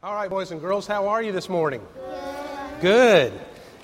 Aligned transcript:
All 0.00 0.14
right, 0.14 0.30
boys 0.30 0.52
and 0.52 0.60
girls, 0.60 0.86
how 0.86 1.08
are 1.08 1.20
you 1.20 1.32
this 1.32 1.48
morning? 1.48 1.84
Good. 2.80 3.32
Good. 3.32 3.40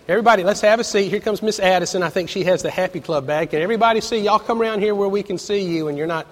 Everybody, 0.06 0.44
let's 0.44 0.60
have 0.60 0.78
a 0.78 0.84
seat. 0.84 1.08
Here 1.08 1.18
comes 1.18 1.42
Miss 1.42 1.58
Addison. 1.58 2.04
I 2.04 2.08
think 2.08 2.30
she 2.30 2.44
has 2.44 2.62
the 2.62 2.70
Happy 2.70 3.00
Club 3.00 3.26
bag. 3.26 3.50
Can 3.50 3.60
everybody 3.60 4.00
see? 4.00 4.18
Y'all 4.18 4.38
come 4.38 4.62
around 4.62 4.78
here 4.78 4.94
where 4.94 5.08
we 5.08 5.24
can 5.24 5.38
see 5.38 5.62
you 5.62 5.88
and 5.88 5.98
you're 5.98 6.06
not. 6.06 6.28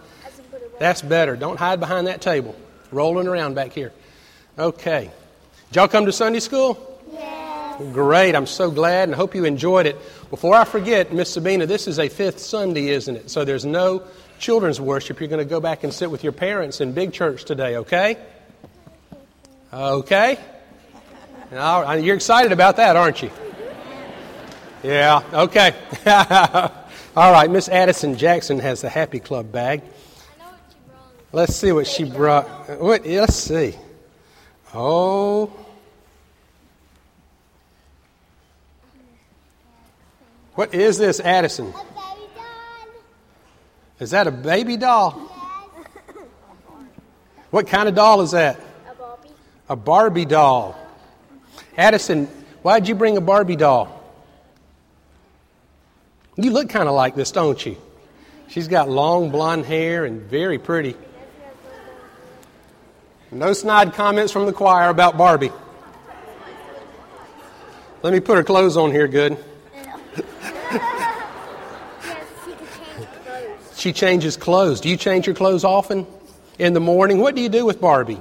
That's 0.78 1.02
better. 1.02 1.34
Don't 1.34 1.58
hide 1.58 1.80
behind 1.80 2.06
that 2.06 2.20
table. 2.20 2.54
Rolling 2.92 3.26
around 3.26 3.56
back 3.56 3.72
here. 3.72 3.92
Okay. 4.56 5.10
Did 5.70 5.76
y'all 5.76 5.88
come 5.88 6.06
to 6.06 6.12
Sunday 6.12 6.38
school? 6.38 6.78
Yes. 7.12 7.82
Great. 7.92 8.36
I'm 8.36 8.46
so 8.46 8.70
glad 8.70 9.08
and 9.08 9.16
hope 9.16 9.34
you 9.34 9.44
enjoyed 9.44 9.86
it. 9.86 9.96
Before 10.30 10.54
I 10.54 10.64
forget, 10.64 11.12
Miss 11.12 11.28
Sabina, 11.28 11.66
this 11.66 11.88
is 11.88 11.98
a 11.98 12.08
fifth 12.08 12.38
Sunday, 12.38 12.90
isn't 12.90 13.16
it? 13.16 13.30
So 13.30 13.44
there's 13.44 13.64
no 13.64 14.04
children's 14.38 14.80
worship. 14.80 15.18
You're 15.18 15.28
going 15.28 15.44
to 15.44 15.44
go 15.44 15.58
back 15.58 15.82
and 15.82 15.92
sit 15.92 16.08
with 16.08 16.22
your 16.22 16.32
parents 16.32 16.80
in 16.80 16.92
big 16.92 17.12
church 17.12 17.44
today, 17.44 17.78
okay? 17.78 18.16
Okay? 19.72 20.38
Now, 21.50 21.92
you're 21.92 22.16
excited 22.16 22.52
about 22.52 22.76
that, 22.76 22.96
aren't 22.96 23.22
you? 23.22 23.30
Yeah, 24.82 25.22
okay. 25.32 25.74
All 27.16 27.32
right, 27.32 27.50
Miss 27.50 27.68
Addison 27.68 28.16
Jackson 28.16 28.58
has 28.58 28.82
the 28.82 28.88
Happy 28.88 29.20
Club 29.20 29.50
bag. 29.50 29.82
Let's 31.30 31.56
see 31.56 31.72
what 31.72 31.86
she 31.86 32.04
brought. 32.04 32.46
What, 32.80 33.06
let's 33.06 33.34
see. 33.34 33.74
Oh. 34.74 35.52
What 40.54 40.74
is 40.74 40.98
this, 40.98 41.20
Addison? 41.20 41.72
Is 44.00 44.10
that 44.10 44.26
a 44.26 44.30
baby 44.30 44.76
doll? 44.76 45.12
What 47.50 47.66
kind 47.68 47.88
of 47.88 47.94
doll 47.94 48.20
is 48.20 48.32
that? 48.32 48.60
A 49.72 49.76
Barbie. 49.76 50.26
Doll. 50.26 50.76
Addison, 51.78 52.26
why'd 52.60 52.86
you 52.86 52.94
bring 52.94 53.16
a 53.16 53.22
Barbie 53.22 53.56
doll? 53.56 54.04
You 56.36 56.50
look 56.50 56.68
kind 56.68 56.90
of 56.90 56.94
like 56.94 57.14
this, 57.14 57.32
don't 57.32 57.64
you? 57.64 57.78
She's 58.48 58.68
got 58.68 58.90
long 58.90 59.30
blonde 59.30 59.64
hair 59.64 60.04
and 60.04 60.20
very 60.20 60.58
pretty. 60.58 60.94
No 63.30 63.54
snide 63.54 63.94
comments 63.94 64.30
from 64.30 64.44
the 64.44 64.52
choir 64.52 64.90
about 64.90 65.16
Barbie. 65.16 65.52
Let 68.02 68.12
me 68.12 68.20
put 68.20 68.36
her 68.36 68.44
clothes 68.44 68.76
on 68.76 68.90
here 68.90 69.08
good. 69.08 69.38
She 73.74 73.94
changes 73.94 74.36
clothes. 74.36 74.82
Do 74.82 74.90
you 74.90 74.98
change 74.98 75.26
your 75.26 75.34
clothes 75.34 75.64
often? 75.64 76.06
In 76.58 76.74
the 76.74 76.80
morning? 76.80 77.20
What 77.20 77.34
do 77.34 77.40
you 77.40 77.48
do 77.48 77.64
with 77.64 77.80
Barbie? 77.80 78.20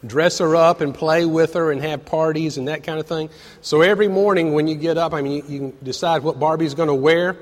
She 0.00 0.14
likes 0.14 0.36
to 0.38 0.38
dress 0.38 0.38
her 0.38 0.56
up. 0.56 0.78
Dress 0.78 0.80
her 0.80 0.80
up 0.80 0.80
and 0.80 0.94
play 0.94 1.24
with 1.26 1.54
her 1.54 1.72
and 1.72 1.82
have 1.82 2.04
parties 2.04 2.56
and 2.58 2.68
that 2.68 2.84
kind 2.84 2.98
of 3.00 3.06
thing. 3.06 3.30
So 3.60 3.80
every 3.80 4.08
morning 4.08 4.52
when 4.52 4.68
you 4.68 4.74
get 4.76 4.98
up, 4.98 5.12
I 5.14 5.22
mean, 5.22 5.32
you, 5.32 5.44
you 5.48 5.58
can 5.58 5.78
decide 5.82 6.22
what 6.22 6.38
Barbie's 6.38 6.74
going 6.74 6.88
to 6.88 6.94
wear. 6.94 7.36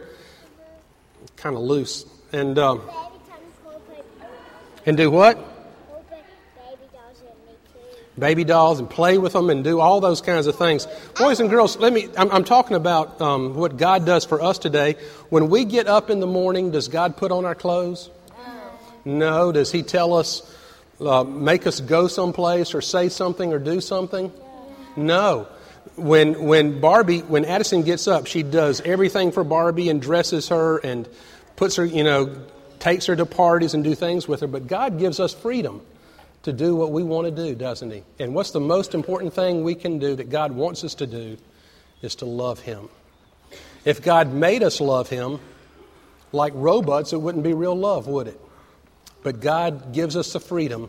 Kind 1.37 1.57
of 1.57 1.63
loose. 1.63 2.05
And, 2.33 2.59
um, 2.59 2.79
Every 2.79 2.91
time 2.91 3.39
Cole 3.65 3.83
put 3.87 4.05
and 4.87 4.97
do 4.97 5.11
what? 5.11 5.37
Baby 5.37 5.53
dolls 6.93 7.21
in 7.21 7.27
me 7.47 7.55
too. 7.73 8.21
baby 8.21 8.45
dolls 8.45 8.79
and 8.81 8.89
play 8.91 9.19
with 9.19 9.33
them 9.35 9.51
and 9.51 9.63
do 9.63 9.81
all 9.81 10.01
those 10.01 10.21
kinds 10.21 10.47
of 10.47 10.57
things. 10.57 10.87
Boys 11.19 11.41
and 11.41 11.51
girls, 11.51 11.77
let 11.77 11.93
me, 11.93 12.09
I'm, 12.17 12.31
I'm 12.31 12.45
talking 12.45 12.77
about 12.77 13.21
um, 13.21 13.55
what 13.55 13.77
God 13.77 14.07
does 14.07 14.25
for 14.25 14.41
us 14.43 14.59
today. 14.59 14.97
When 15.29 15.51
we 15.51 15.65
get 15.65 15.87
up 15.87 16.09
in 16.11 16.21
the 16.21 16.27
morning, 16.27 16.71
does 16.71 16.89
God 16.89 17.17
put 17.17 17.31
on 17.33 17.45
our 17.45 17.55
clothes? 17.55 18.11
No. 19.05 19.53
Does 19.53 19.71
He 19.71 19.83
tell 19.83 20.15
us, 20.15 20.43
uh, 21.01 21.25
make 21.25 21.67
us 21.67 21.81
go 21.81 22.09
someplace 22.09 22.75
or 22.75 22.81
say 22.81 23.09
something 23.09 23.53
or 23.53 23.59
do 23.59 23.81
something? 23.81 24.33
No. 24.97 25.49
When, 25.97 26.45
when 26.45 26.81
Barbie, 26.81 27.21
when 27.21 27.45
Addison 27.45 27.83
gets 27.83 28.09
up, 28.09 28.27
she 28.27 28.43
does 28.43 28.81
everything 28.81 29.33
for 29.33 29.45
Barbie 29.45 29.89
and 29.89 30.01
dresses 30.01 30.49
her 30.49 30.79
and 30.79 31.09
puts 31.57 31.77
her, 31.77 31.85
you 31.85 32.05
know, 32.05 32.35
takes 32.79 33.07
her 33.07 33.17
to 33.17 33.27
parties 33.27 33.75
and 33.75 33.83
do 33.83 33.95
things 33.95 34.29
with 34.29 34.41
her. 34.41 34.47
But 34.47 34.67
God 34.67 34.99
gives 34.99 35.21
us 35.21 35.33
freedom 35.33 35.83
to 36.43 36.53
do 36.53 36.77
what 36.77 36.93
we 36.93 37.03
want 37.03 37.27
to 37.27 37.31
do, 37.31 37.55
doesn't 37.55 37.91
He? 37.91 38.03
And 38.19 38.35
what's 38.35 38.53
the 38.53 38.61
most 38.61 38.95
important 38.95 39.35
thing 39.35 39.65
we 39.65 39.75
can 39.75 39.99
do 39.99 40.15
that 40.17 40.31
God 40.31 40.53
wants 40.53 40.85
us 40.85 40.95
to 40.97 41.07
do 41.07 41.37
is 42.03 42.15
to 42.17 42.25
love 42.25 42.61
Him. 42.61 42.89
If 43.85 44.03
God 44.03 44.33
made 44.33 44.63
us 44.63 44.81
love 44.81 45.09
Him 45.09 45.41
like 46.33 46.53
robots, 46.55 47.13
it 47.13 47.21
wouldn't 47.21 47.43
be 47.43 47.53
real 47.53 47.77
love, 47.77 48.07
would 48.07 48.29
it? 48.29 48.41
But 49.27 49.41
God 49.41 49.93
gives 49.93 50.17
us 50.17 50.35
the 50.35 50.39
freedom 50.39 50.89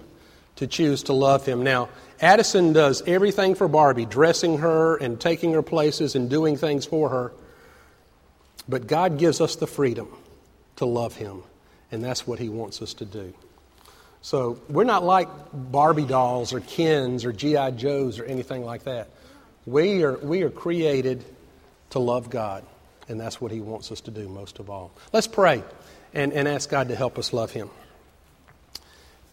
to 0.57 0.67
choose 0.67 1.01
to 1.05 1.13
love 1.13 1.43
Him. 1.43 1.63
Now, 1.63 1.89
Addison 2.21 2.71
does 2.71 3.01
everything 3.07 3.55
for 3.55 3.67
Barbie, 3.67 4.05
dressing 4.05 4.59
her 4.59 4.95
and 4.95 5.19
taking 5.19 5.53
her 5.53 5.63
places 5.63 6.13
and 6.13 6.29
doing 6.29 6.55
things 6.55 6.85
for 6.85 7.09
her. 7.09 7.33
But 8.69 8.85
God 8.85 9.17
gives 9.17 9.41
us 9.41 9.55
the 9.55 9.65
freedom 9.65 10.07
to 10.75 10.85
love 10.85 11.15
Him, 11.15 11.41
and 11.91 12.03
that's 12.03 12.27
what 12.27 12.37
He 12.37 12.47
wants 12.47 12.79
us 12.83 12.93
to 12.93 13.05
do. 13.05 13.33
So 14.21 14.61
we're 14.69 14.83
not 14.83 15.03
like 15.03 15.29
Barbie 15.51 16.05
dolls 16.05 16.53
or 16.53 16.59
Kens 16.59 17.25
or 17.25 17.33
G.I. 17.33 17.71
Joes 17.71 18.19
or 18.19 18.25
anything 18.25 18.63
like 18.63 18.83
that. 18.83 19.09
We 19.65 20.03
are, 20.03 20.15
we 20.15 20.43
are 20.43 20.51
created 20.51 21.25
to 21.89 21.97
love 21.97 22.29
God, 22.29 22.63
and 23.09 23.19
that's 23.19 23.41
what 23.41 23.51
He 23.51 23.61
wants 23.61 23.91
us 23.91 24.01
to 24.01 24.11
do 24.11 24.29
most 24.29 24.59
of 24.59 24.69
all. 24.69 24.91
Let's 25.11 25.25
pray 25.25 25.63
and, 26.13 26.31
and 26.33 26.47
ask 26.47 26.69
God 26.69 26.89
to 26.89 26.95
help 26.95 27.17
us 27.17 27.33
love 27.33 27.49
Him. 27.49 27.71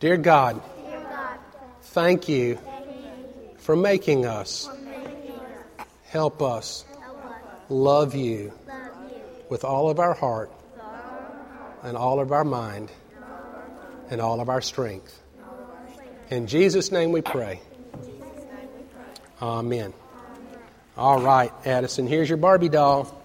Dear 0.04 0.19
God, 0.19 0.60
thank 1.81 2.28
you 2.28 2.59
for 3.56 3.75
making 3.75 4.26
us. 4.26 4.69
Help 6.09 6.42
us 6.42 6.84
love 7.70 8.15
you 8.15 8.53
with 9.48 9.65
all 9.65 9.88
of 9.88 9.98
our 9.98 10.12
heart 10.12 10.53
and 11.82 11.97
all 11.97 12.20
of 12.20 12.32
our 12.32 12.44
mind 12.44 12.92
and 14.10 14.20
all 14.20 14.42
of 14.42 14.50
our 14.50 14.60
strength. 14.60 15.22
In 16.28 16.48
Jesus' 16.48 16.92
name 16.92 17.10
we 17.10 17.22
pray. 17.22 17.62
Amen. 19.41 19.94
All 20.98 21.22
right, 21.22 21.50
Addison, 21.65 22.06
here's 22.06 22.28
your 22.28 22.36
Barbie 22.36 22.69
doll. 22.69 23.19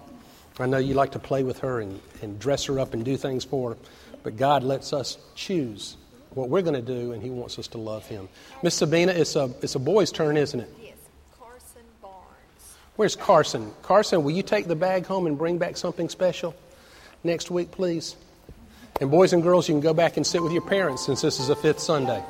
I 0.58 0.66
know 0.66 0.78
you 0.78 0.94
like 0.94 1.12
to 1.12 1.20
play 1.20 1.44
with 1.44 1.60
her 1.60 1.82
and, 1.82 2.00
and 2.22 2.40
dress 2.40 2.64
her 2.68 2.80
up 2.80 2.94
and 2.94 3.04
do 3.04 3.18
things 3.18 3.44
for 3.44 3.72
her, 3.72 3.78
but 4.24 4.38
God 4.38 4.64
lets 4.64 4.94
us 4.94 5.18
choose 5.36 5.98
what 6.32 6.50
we're 6.50 6.62
going 6.62 6.76
to 6.76 6.82
do, 6.82 7.12
and 7.12 7.22
He 7.22 7.30
wants 7.30 7.58
us 7.60 7.68
to 7.70 7.78
love 7.78 8.06
Him. 8.08 8.30
Miss 8.64 8.76
Sabina, 8.76 9.12
it's 9.12 9.36
a, 9.36 9.52
it's 9.62 9.76
a 9.76 9.80
boy's 9.80 10.12
turn, 10.12 10.38
isn't 10.38 10.60
it? 10.60 10.70
Yes, 10.82 10.96
Carson 11.40 11.82
Barnes. 12.02 12.76
Where's 12.96 13.16
Carson? 13.16 13.72
Carson, 13.82 14.24
will 14.24 14.32
you 14.32 14.44
take 14.44 14.68
the 14.68 14.76
bag 14.76 15.06
home 15.06 15.28
and 15.28 15.38
bring 15.38 15.58
back 15.58 15.78
something 15.78 16.10
special 16.10 16.56
next 17.24 17.50
week, 17.52 17.72
please? 17.72 18.16
And 19.02 19.10
boys 19.10 19.34
and 19.34 19.42
girls, 19.42 19.68
you 19.70 19.74
can 19.74 19.82
go 19.82 19.94
back 19.94 20.18
and 20.18 20.28
sit 20.28 20.44
with 20.44 20.52
your 20.52 20.62
parents 20.62 21.06
since 21.06 21.22
this 21.22 21.40
is 21.40 21.50
a 21.50 21.56
fifth 21.56 21.80
Sunday. 21.80 22.24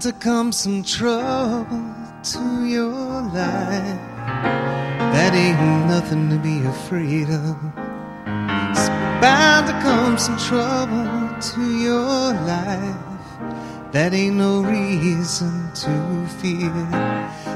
Bound 0.00 0.14
to 0.14 0.24
come 0.24 0.52
some 0.52 0.82
trouble 0.82 1.94
to 2.22 2.64
your 2.64 3.22
life. 3.22 4.00
That 5.12 5.34
ain't 5.34 5.88
nothing 5.88 6.30
to 6.30 6.36
be 6.36 6.64
afraid 6.64 7.28
of. 7.28 7.56
There's 8.24 8.88
bound 9.20 9.66
to 9.66 9.74
come 9.82 10.16
some 10.16 10.38
trouble 10.38 11.40
to 11.52 11.78
your 11.78 12.32
life. 12.46 13.92
That 13.92 14.14
ain't 14.14 14.36
no 14.36 14.62
reason 14.62 15.70
to 15.74 16.26
fear. 16.40 16.72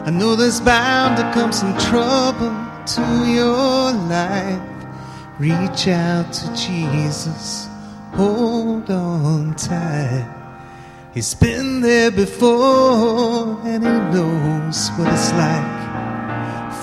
I 0.06 0.11
know 0.11 0.37
there's 0.37 0.61
bound 0.61 1.17
to 1.17 1.23
come 1.32 1.52
some 1.52 1.76
trouble 1.79 2.55
to 2.94 3.06
your 3.26 3.93
life. 3.93 4.61
Reach 5.38 5.88
out 5.88 6.31
to 6.32 6.55
Jesus. 6.55 7.69
Hold 8.12 8.90
on 8.90 9.55
tight. 9.55 10.33
He's 11.14 11.32
been 11.32 11.81
there 11.81 12.11
before 12.11 13.61
and 13.64 13.84
he 13.84 13.90
knows 14.12 14.90
what 14.96 15.12
it's 15.12 15.32
like 15.32 15.75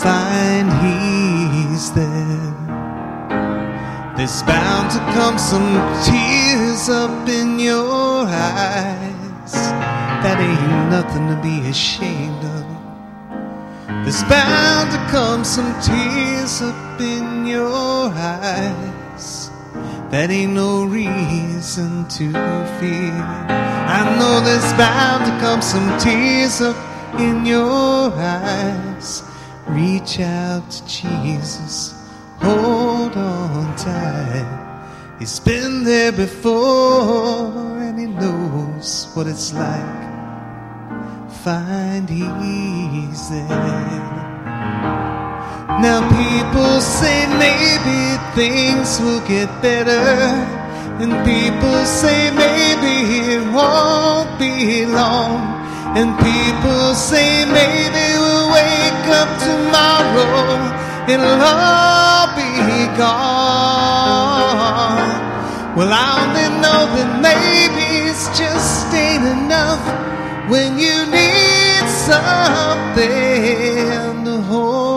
find 0.01 0.72
He's 0.81 1.92
there. 1.92 2.56
There's 4.16 4.42
bound 4.44 4.92
to 4.92 5.00
come 5.13 5.38
some 5.38 5.69
tears 6.06 6.89
up 6.89 7.28
in 7.28 7.60
your 7.60 8.25
eyes. 8.25 9.54
That 10.24 10.38
ain't 10.39 10.89
nothing 10.89 11.28
to 11.28 11.38
be 11.42 11.68
ashamed 11.69 12.44
of. 12.57 12.66
There's 14.04 14.24
bound 14.24 14.92
to 14.92 15.01
come 15.12 15.44
some 15.44 15.72
tears 15.81 16.62
up 16.62 17.01
in 17.01 17.45
your 17.45 18.10
eyes. 18.10 18.91
That 20.12 20.30
ain't 20.30 20.54
no 20.54 20.84
reason 20.84 22.08
to 22.08 22.31
fear. 22.80 23.13
I 23.98 24.16
know 24.19 24.42
there's 24.42 24.74
bound 24.74 25.25
to 25.25 25.31
come 25.40 25.62
some 25.62 25.98
tears 26.00 26.62
up 26.62 26.78
in 27.19 27.46
your 27.46 28.12
eyes. 28.13 29.24
Reach 29.68 30.19
out 30.19 30.69
to 30.69 30.86
Jesus 30.86 32.02
hold 32.42 33.16
on 33.16 33.75
tight. 33.75 35.18
He's 35.19 35.40
been 35.40 35.84
there 35.84 36.12
before 36.12 37.78
and 37.80 38.00
he 38.00 38.07
knows 38.07 39.12
what 39.14 39.28
it's 39.28 39.54
like. 39.54 40.02
Find 41.44 42.10
he's 42.10 43.30
there. 43.30 45.20
Now 45.79 46.03
people 46.19 46.81
say 46.81 47.27
maybe 47.39 48.19
things 48.35 49.00
will 49.00 49.21
get 49.27 49.50
better. 49.62 50.03
And 51.01 51.12
people 51.25 51.85
say 51.85 52.29
maybe 52.31 52.95
it 53.33 53.44
won't 53.53 54.38
be 54.38 54.85
long. 54.85 55.62
And 55.97 56.18
people 56.19 56.94
say 56.94 57.45
maybe 57.45 58.06
we'll 58.19 58.51
wake 58.51 59.07
up 59.19 59.29
tomorrow 59.39 60.81
and 61.12 61.21
love 61.21 62.35
be 62.35 62.51
gone. 62.97 64.31
Well, 65.75 65.91
I 65.91 66.06
only 66.21 66.47
know 66.62 66.81
that 66.95 67.12
maybe 67.21 67.85
it's 68.09 68.27
just 68.38 68.94
ain't 68.94 69.25
enough 69.25 69.81
when 70.51 70.77
you 70.77 71.06
need 71.09 71.85
something 72.07 73.06
to 74.25 74.41
hold 74.44 74.91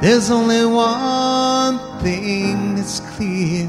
There's 0.00 0.30
only 0.30 0.64
one 0.64 1.78
thing 2.00 2.74
that's 2.74 3.00
clear. 3.00 3.68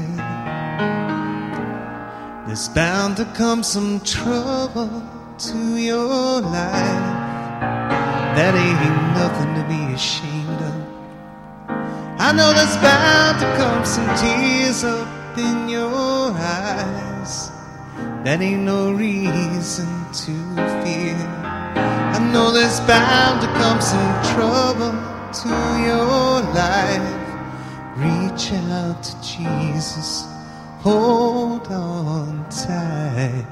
There's 2.46 2.70
bound 2.70 3.18
to 3.18 3.26
come 3.36 3.62
some 3.62 4.00
trouble 4.00 5.02
to 5.36 5.76
your 5.76 6.40
life 6.40 7.20
that 8.34 8.54
ain't 8.54 9.14
nothing 9.14 9.54
to 9.56 9.64
be 9.68 9.92
ashamed 9.92 10.62
of. 10.62 10.74
I 12.18 12.32
know 12.32 12.54
there's 12.54 12.78
bound 12.78 13.38
to 13.40 13.56
come 13.58 13.84
some 13.84 14.08
tears 14.16 14.84
up 14.84 15.36
in 15.36 15.68
your 15.68 16.32
eyes. 16.32 17.50
That 18.24 18.40
ain't 18.40 18.62
no 18.62 18.90
reason 18.90 19.86
to 20.12 20.32
fear. 20.82 21.14
I 21.76 22.30
know 22.32 22.52
there's 22.52 22.80
bound 22.80 23.42
to 23.42 23.48
come 23.48 23.82
some 23.82 24.34
trouble 24.34 25.11
to 25.32 25.48
your 25.48 26.42
life. 26.52 27.22
Reach 27.96 28.52
out 28.52 29.02
to 29.02 29.22
Jesus, 29.22 30.24
hold 30.80 31.66
on 31.68 32.46
tight. 32.50 33.46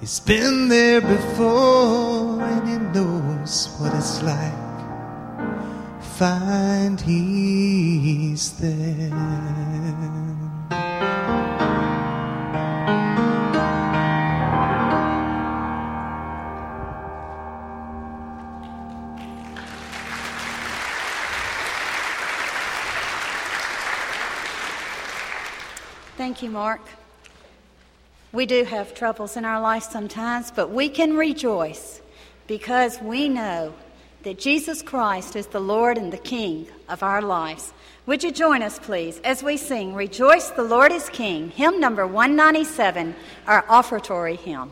He's 0.00 0.20
been 0.20 0.68
there 0.68 1.00
before 1.00 2.42
and 2.42 2.68
he 2.68 2.76
knows 2.98 3.68
what 3.78 3.94
it's 3.94 4.22
like. 4.22 4.52
Find 6.00 7.00
he's 7.00 8.52
there. 8.58 10.23
Thank 26.24 26.42
you, 26.42 26.48
Mark. 26.48 26.80
We 28.32 28.46
do 28.46 28.64
have 28.64 28.94
troubles 28.94 29.36
in 29.36 29.44
our 29.44 29.60
life 29.60 29.82
sometimes, 29.82 30.50
but 30.50 30.70
we 30.70 30.88
can 30.88 31.18
rejoice 31.18 32.00
because 32.46 32.98
we 33.02 33.28
know 33.28 33.74
that 34.22 34.38
Jesus 34.38 34.80
Christ 34.80 35.36
is 35.36 35.48
the 35.48 35.60
Lord 35.60 35.98
and 35.98 36.10
the 36.10 36.16
King 36.16 36.66
of 36.88 37.02
our 37.02 37.20
lives. 37.20 37.74
Would 38.06 38.24
you 38.24 38.32
join 38.32 38.62
us, 38.62 38.78
please, 38.78 39.20
as 39.22 39.42
we 39.42 39.58
sing 39.58 39.94
Rejoice, 39.94 40.48
the 40.48 40.62
Lord 40.62 40.92
is 40.92 41.10
King, 41.10 41.50
hymn 41.50 41.78
number 41.78 42.06
197, 42.06 43.14
our 43.46 43.62
offertory 43.68 44.36
hymn. 44.36 44.70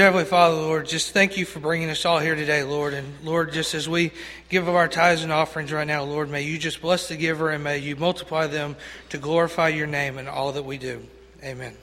Dear 0.00 0.06
Heavenly 0.06 0.24
Father, 0.24 0.56
Lord, 0.56 0.86
just 0.86 1.12
thank 1.12 1.36
you 1.36 1.44
for 1.44 1.60
bringing 1.60 1.90
us 1.90 2.06
all 2.06 2.20
here 2.20 2.34
today, 2.34 2.62
Lord. 2.62 2.94
And 2.94 3.22
Lord, 3.22 3.52
just 3.52 3.74
as 3.74 3.86
we 3.86 4.12
give 4.48 4.66
of 4.66 4.74
our 4.74 4.88
tithes 4.88 5.24
and 5.24 5.30
offerings 5.30 5.72
right 5.72 5.86
now, 5.86 6.04
Lord, 6.04 6.30
may 6.30 6.40
you 6.40 6.56
just 6.56 6.80
bless 6.80 7.06
the 7.08 7.18
giver 7.18 7.50
and 7.50 7.62
may 7.62 7.76
you 7.76 7.96
multiply 7.96 8.46
them 8.46 8.76
to 9.10 9.18
glorify 9.18 9.68
your 9.68 9.86
name 9.86 10.16
in 10.16 10.26
all 10.26 10.52
that 10.52 10.64
we 10.64 10.78
do. 10.78 11.06
Amen. 11.44 11.76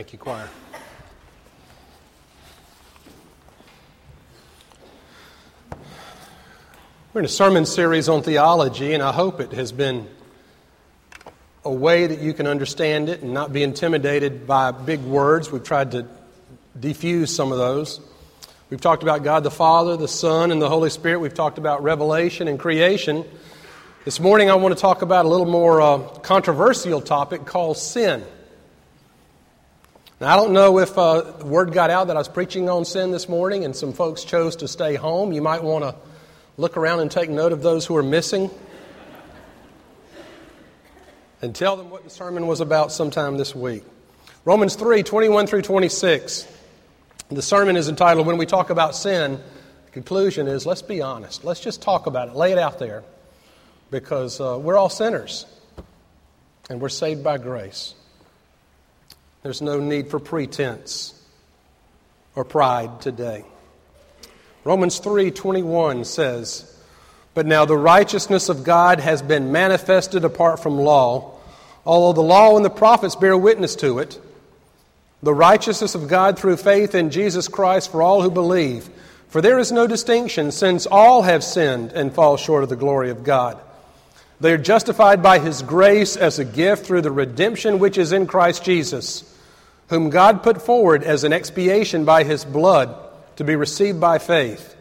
Thank 0.00 0.14
you, 0.14 0.18
choir. 0.18 0.48
We're 7.12 7.20
in 7.20 7.24
a 7.26 7.28
sermon 7.28 7.66
series 7.66 8.08
on 8.08 8.22
theology, 8.22 8.94
and 8.94 9.02
I 9.02 9.12
hope 9.12 9.40
it 9.40 9.52
has 9.52 9.72
been 9.72 10.08
a 11.66 11.70
way 11.70 12.06
that 12.06 12.18
you 12.20 12.32
can 12.32 12.46
understand 12.46 13.10
it 13.10 13.20
and 13.20 13.34
not 13.34 13.52
be 13.52 13.62
intimidated 13.62 14.46
by 14.46 14.70
big 14.70 15.00
words. 15.02 15.52
We've 15.52 15.62
tried 15.62 15.92
to 15.92 16.06
defuse 16.78 17.28
some 17.28 17.52
of 17.52 17.58
those. 17.58 18.00
We've 18.70 18.80
talked 18.80 19.02
about 19.02 19.22
God 19.22 19.44
the 19.44 19.50
Father, 19.50 19.98
the 19.98 20.08
Son, 20.08 20.50
and 20.50 20.62
the 20.62 20.70
Holy 20.70 20.88
Spirit. 20.88 21.18
We've 21.18 21.34
talked 21.34 21.58
about 21.58 21.82
revelation 21.82 22.48
and 22.48 22.58
creation. 22.58 23.26
This 24.06 24.18
morning, 24.18 24.50
I 24.50 24.54
want 24.54 24.74
to 24.74 24.80
talk 24.80 25.02
about 25.02 25.26
a 25.26 25.28
little 25.28 25.44
more 25.44 25.82
uh, 25.82 25.98
controversial 26.20 27.02
topic 27.02 27.44
called 27.44 27.76
sin. 27.76 28.24
Now, 30.20 30.34
I 30.34 30.36
don't 30.36 30.52
know 30.52 30.80
if 30.80 30.98
uh, 30.98 31.32
word 31.42 31.72
got 31.72 31.88
out 31.88 32.08
that 32.08 32.16
I 32.16 32.20
was 32.20 32.28
preaching 32.28 32.68
on 32.68 32.84
sin 32.84 33.10
this 33.10 33.26
morning 33.26 33.64
and 33.64 33.74
some 33.74 33.94
folks 33.94 34.22
chose 34.22 34.56
to 34.56 34.68
stay 34.68 34.94
home. 34.94 35.32
You 35.32 35.40
might 35.40 35.62
want 35.62 35.82
to 35.82 35.94
look 36.58 36.76
around 36.76 37.00
and 37.00 37.10
take 37.10 37.30
note 37.30 37.52
of 37.52 37.62
those 37.62 37.86
who 37.86 37.96
are 37.96 38.02
missing 38.02 38.50
and 41.40 41.54
tell 41.54 41.74
them 41.78 41.88
what 41.88 42.04
the 42.04 42.10
sermon 42.10 42.46
was 42.46 42.60
about 42.60 42.92
sometime 42.92 43.38
this 43.38 43.54
week. 43.54 43.82
Romans 44.44 44.74
3 44.74 45.02
21 45.02 45.46
through 45.46 45.62
26. 45.62 46.46
The 47.30 47.40
sermon 47.40 47.78
is 47.78 47.88
entitled 47.88 48.26
When 48.26 48.36
We 48.36 48.44
Talk 48.44 48.68
About 48.68 48.94
Sin. 48.94 49.40
The 49.86 49.90
conclusion 49.90 50.48
is 50.48 50.66
let's 50.66 50.82
be 50.82 51.00
honest. 51.00 51.44
Let's 51.44 51.60
just 51.60 51.80
talk 51.80 52.04
about 52.04 52.28
it. 52.28 52.36
Lay 52.36 52.52
it 52.52 52.58
out 52.58 52.78
there. 52.78 53.04
Because 53.90 54.38
uh, 54.38 54.58
we're 54.60 54.76
all 54.76 54.90
sinners. 54.90 55.46
And 56.68 56.78
we're 56.78 56.90
saved 56.90 57.24
by 57.24 57.38
grace. 57.38 57.94
There's 59.42 59.62
no 59.62 59.80
need 59.80 60.10
for 60.10 60.18
pretense 60.18 61.14
or 62.34 62.44
pride 62.44 63.00
today. 63.00 63.44
Romans 64.64 64.98
3:21 64.98 66.04
says, 66.04 66.64
"But 67.34 67.46
now 67.46 67.64
the 67.64 67.76
righteousness 67.76 68.48
of 68.48 68.64
God 68.64 69.00
has 69.00 69.22
been 69.22 69.50
manifested 69.52 70.24
apart 70.24 70.60
from 70.60 70.78
law, 70.78 71.32
although 71.86 72.12
the 72.12 72.26
law 72.26 72.56
and 72.56 72.64
the 72.64 72.70
prophets 72.70 73.16
bear 73.16 73.36
witness 73.36 73.74
to 73.76 73.98
it." 73.98 74.18
the 75.22 75.34
righteousness 75.34 75.94
of 75.94 76.08
God 76.08 76.38
through 76.38 76.56
faith 76.56 76.94
in 76.94 77.10
Jesus 77.10 77.48
Christ 77.48 77.90
for 77.90 78.02
all 78.02 78.22
who 78.22 78.30
believe. 78.30 78.88
For 79.28 79.40
there 79.40 79.58
is 79.58 79.70
no 79.70 79.86
distinction, 79.86 80.50
since 80.50 80.86
all 80.86 81.22
have 81.22 81.44
sinned 81.44 81.92
and 81.92 82.12
fall 82.12 82.36
short 82.36 82.62
of 82.62 82.68
the 82.68 82.76
glory 82.76 83.10
of 83.10 83.22
God. 83.22 83.58
They 84.40 84.52
are 84.52 84.58
justified 84.58 85.22
by 85.22 85.38
His 85.38 85.62
grace 85.62 86.16
as 86.16 86.38
a 86.38 86.44
gift 86.44 86.86
through 86.86 87.02
the 87.02 87.12
redemption 87.12 87.78
which 87.78 87.98
is 87.98 88.12
in 88.12 88.26
Christ 88.26 88.64
Jesus, 88.64 89.22
whom 89.90 90.08
God 90.10 90.42
put 90.42 90.62
forward 90.62 91.04
as 91.04 91.22
an 91.22 91.32
expiation 91.32 92.04
by 92.04 92.24
His 92.24 92.44
blood 92.44 92.96
to 93.36 93.44
be 93.44 93.54
received 93.56 94.00
by 94.00 94.18
faith. 94.18 94.74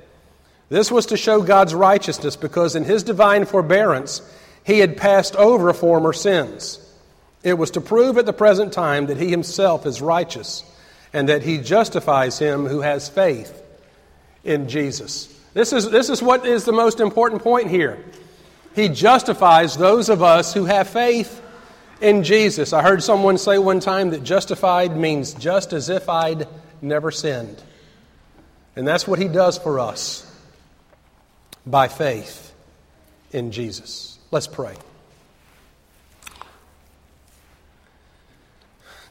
This 0.70 0.92
was 0.92 1.08
to 1.08 1.18
show 1.18 1.42
God's 1.42 1.76
righteousness, 1.76 2.36
because 2.36 2.76
in 2.76 2.86
His 2.86 3.04
divine 3.04 3.46
forbearance 3.46 4.22
He 4.64 4.80
had 4.80 4.98
passed 4.98 5.36
over 5.36 5.74
former 5.74 6.14
sins. 6.14 6.86
It 7.44 7.54
was 7.54 7.72
to 7.72 7.82
prove 7.82 8.18
at 8.18 8.26
the 8.26 8.34
present 8.34 8.74
time 8.74 9.08
that 9.08 9.18
he 9.18 9.30
himself 9.30 9.86
is 9.86 10.02
righteous 10.02 10.64
and 11.14 11.30
that 11.30 11.44
he 11.44 11.58
justifies 11.58 12.38
him 12.38 12.66
who 12.66 12.82
has 12.82 13.08
faith 13.08 13.62
in 14.44 14.68
Jesus. 14.68 15.34
This 15.54 15.74
is, 15.74 15.90
this 15.90 16.10
is 16.10 16.22
what 16.22 16.46
is 16.46 16.66
the 16.66 16.74
most 16.74 17.00
important 17.00 17.42
point 17.42 17.70
here. 17.70 18.04
He 18.76 18.90
justifies 18.90 19.78
those 19.78 20.10
of 20.10 20.22
us 20.22 20.54
who 20.54 20.66
have 20.66 20.90
faith 20.90 21.42
in 22.02 22.24
Jesus. 22.24 22.74
I 22.74 22.82
heard 22.82 23.04
someone 23.04 23.38
say 23.38 23.58
one 23.58 23.80
time 23.80 24.12
that 24.12 24.24
justified 24.24 24.96
means 24.96 25.34
just 25.34 25.74
as 25.74 25.90
if 25.90 26.10
I'd 26.10 26.48
never 26.82 27.12
sinned. 27.12 27.62
And 28.76 28.88
that's 28.88 29.08
what 29.08 29.20
he 29.20 29.28
does 29.28 29.58
for 29.58 29.80
us 29.80 30.26
by 31.66 31.88
faith 31.88 32.54
in 33.32 33.52
Jesus. 33.52 34.18
Let's 34.32 34.48
pray. 34.48 34.76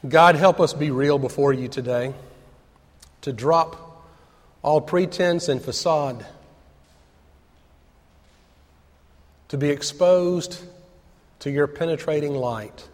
God, 0.07 0.35
help 0.35 0.59
us 0.59 0.73
be 0.73 0.91
real 0.91 1.19
before 1.19 1.51
you 1.51 1.67
today, 1.67 2.13
to 3.21 3.33
drop 3.33 4.05
all 4.61 4.79
pretense 4.79 5.49
and 5.49 5.61
facade, 5.61 6.25
to 9.49 9.57
be 9.57 9.69
exposed 9.69 10.57
to 11.39 11.49
your 11.49 11.67
penetrating 11.67 12.35
light, 12.35 12.87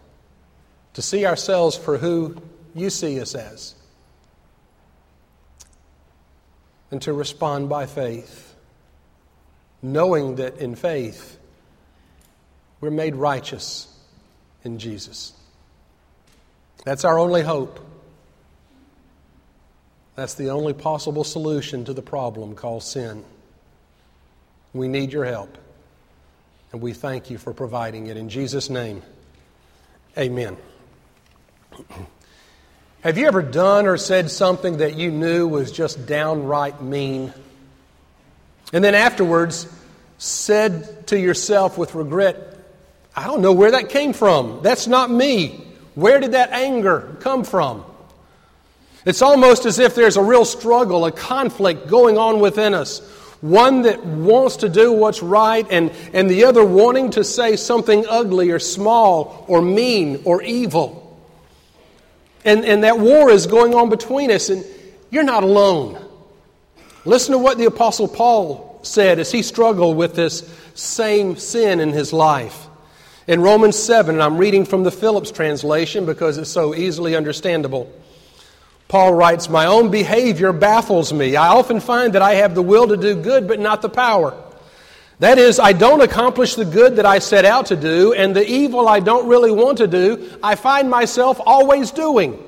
to 0.94 1.02
see 1.02 1.26
ourselves 1.26 1.76
for 1.76 1.98
who 1.98 2.40
you 2.74 2.90
see 2.90 3.20
us 3.20 3.34
as, 3.34 3.74
and 6.90 7.02
to 7.02 7.12
respond 7.12 7.68
by 7.68 7.86
faith, 7.86 8.54
knowing 9.82 10.36
that 10.36 10.58
in 10.58 10.74
faith 10.74 11.38
we're 12.80 12.90
made 12.90 13.16
righteous 13.16 13.88
in 14.62 14.78
Jesus. 14.78 15.32
That's 16.84 17.04
our 17.04 17.18
only 17.18 17.42
hope. 17.42 17.80
That's 20.14 20.34
the 20.34 20.50
only 20.50 20.72
possible 20.72 21.24
solution 21.24 21.84
to 21.84 21.92
the 21.92 22.02
problem 22.02 22.54
called 22.54 22.82
sin. 22.82 23.24
We 24.72 24.88
need 24.88 25.12
your 25.12 25.24
help, 25.24 25.58
and 26.76 26.82
we 26.82 26.92
thank 26.92 27.30
you 27.30 27.38
for 27.38 27.54
providing 27.54 28.08
it. 28.08 28.18
In 28.18 28.28
Jesus' 28.28 28.68
name, 28.68 29.00
amen. 30.18 30.58
Have 33.00 33.16
you 33.16 33.26
ever 33.26 33.40
done 33.40 33.86
or 33.86 33.96
said 33.96 34.30
something 34.30 34.76
that 34.76 34.94
you 34.94 35.10
knew 35.10 35.48
was 35.48 35.72
just 35.72 36.04
downright 36.04 36.82
mean? 36.82 37.32
And 38.74 38.84
then 38.84 38.94
afterwards 38.94 39.66
said 40.18 41.06
to 41.06 41.18
yourself 41.18 41.78
with 41.78 41.94
regret, 41.94 42.36
I 43.16 43.26
don't 43.26 43.40
know 43.40 43.54
where 43.54 43.70
that 43.70 43.88
came 43.88 44.12
from. 44.12 44.60
That's 44.62 44.86
not 44.86 45.10
me. 45.10 45.64
Where 45.94 46.20
did 46.20 46.32
that 46.32 46.50
anger 46.50 47.16
come 47.20 47.44
from? 47.44 47.86
It's 49.06 49.22
almost 49.22 49.64
as 49.64 49.78
if 49.78 49.94
there's 49.94 50.18
a 50.18 50.22
real 50.22 50.44
struggle, 50.44 51.06
a 51.06 51.12
conflict 51.12 51.88
going 51.88 52.18
on 52.18 52.38
within 52.38 52.74
us. 52.74 53.00
One 53.50 53.82
that 53.82 54.04
wants 54.04 54.56
to 54.58 54.68
do 54.68 54.92
what's 54.92 55.22
right, 55.22 55.66
and, 55.70 55.92
and 56.12 56.28
the 56.28 56.44
other 56.44 56.64
wanting 56.64 57.10
to 57.10 57.22
say 57.22 57.54
something 57.54 58.04
ugly 58.08 58.50
or 58.50 58.58
small 58.58 59.44
or 59.46 59.62
mean 59.62 60.22
or 60.24 60.42
evil. 60.42 61.02
And, 62.44 62.64
and 62.64 62.82
that 62.82 62.98
war 62.98 63.30
is 63.30 63.46
going 63.46 63.74
on 63.74 63.88
between 63.88 64.32
us, 64.32 64.48
and 64.48 64.64
you're 65.10 65.22
not 65.22 65.44
alone. 65.44 66.04
Listen 67.04 67.32
to 67.32 67.38
what 67.38 67.56
the 67.56 67.66
Apostle 67.66 68.08
Paul 68.08 68.80
said 68.82 69.20
as 69.20 69.30
he 69.30 69.42
struggled 69.42 69.96
with 69.96 70.16
this 70.16 70.48
same 70.74 71.36
sin 71.36 71.78
in 71.78 71.90
his 71.90 72.12
life. 72.12 72.66
In 73.28 73.42
Romans 73.42 73.76
7, 73.76 74.16
and 74.16 74.22
I'm 74.22 74.38
reading 74.38 74.64
from 74.64 74.82
the 74.82 74.90
Phillips 74.90 75.30
translation 75.30 76.04
because 76.04 76.36
it's 76.38 76.50
so 76.50 76.74
easily 76.74 77.14
understandable. 77.14 77.92
Paul 78.88 79.14
writes, 79.14 79.48
My 79.48 79.66
own 79.66 79.90
behavior 79.90 80.52
baffles 80.52 81.12
me. 81.12 81.36
I 81.36 81.48
often 81.48 81.80
find 81.80 82.14
that 82.14 82.22
I 82.22 82.34
have 82.34 82.54
the 82.54 82.62
will 82.62 82.88
to 82.88 82.96
do 82.96 83.20
good, 83.20 83.48
but 83.48 83.58
not 83.58 83.82
the 83.82 83.88
power. 83.88 84.40
That 85.18 85.38
is, 85.38 85.58
I 85.58 85.72
don't 85.72 86.02
accomplish 86.02 86.54
the 86.54 86.64
good 86.64 86.96
that 86.96 87.06
I 87.06 87.20
set 87.20 87.44
out 87.44 87.66
to 87.66 87.76
do, 87.76 88.12
and 88.12 88.36
the 88.36 88.46
evil 88.46 88.86
I 88.86 89.00
don't 89.00 89.28
really 89.28 89.50
want 89.50 89.78
to 89.78 89.86
do, 89.86 90.38
I 90.42 90.56
find 90.56 90.90
myself 90.90 91.40
always 91.44 91.90
doing. 91.90 92.42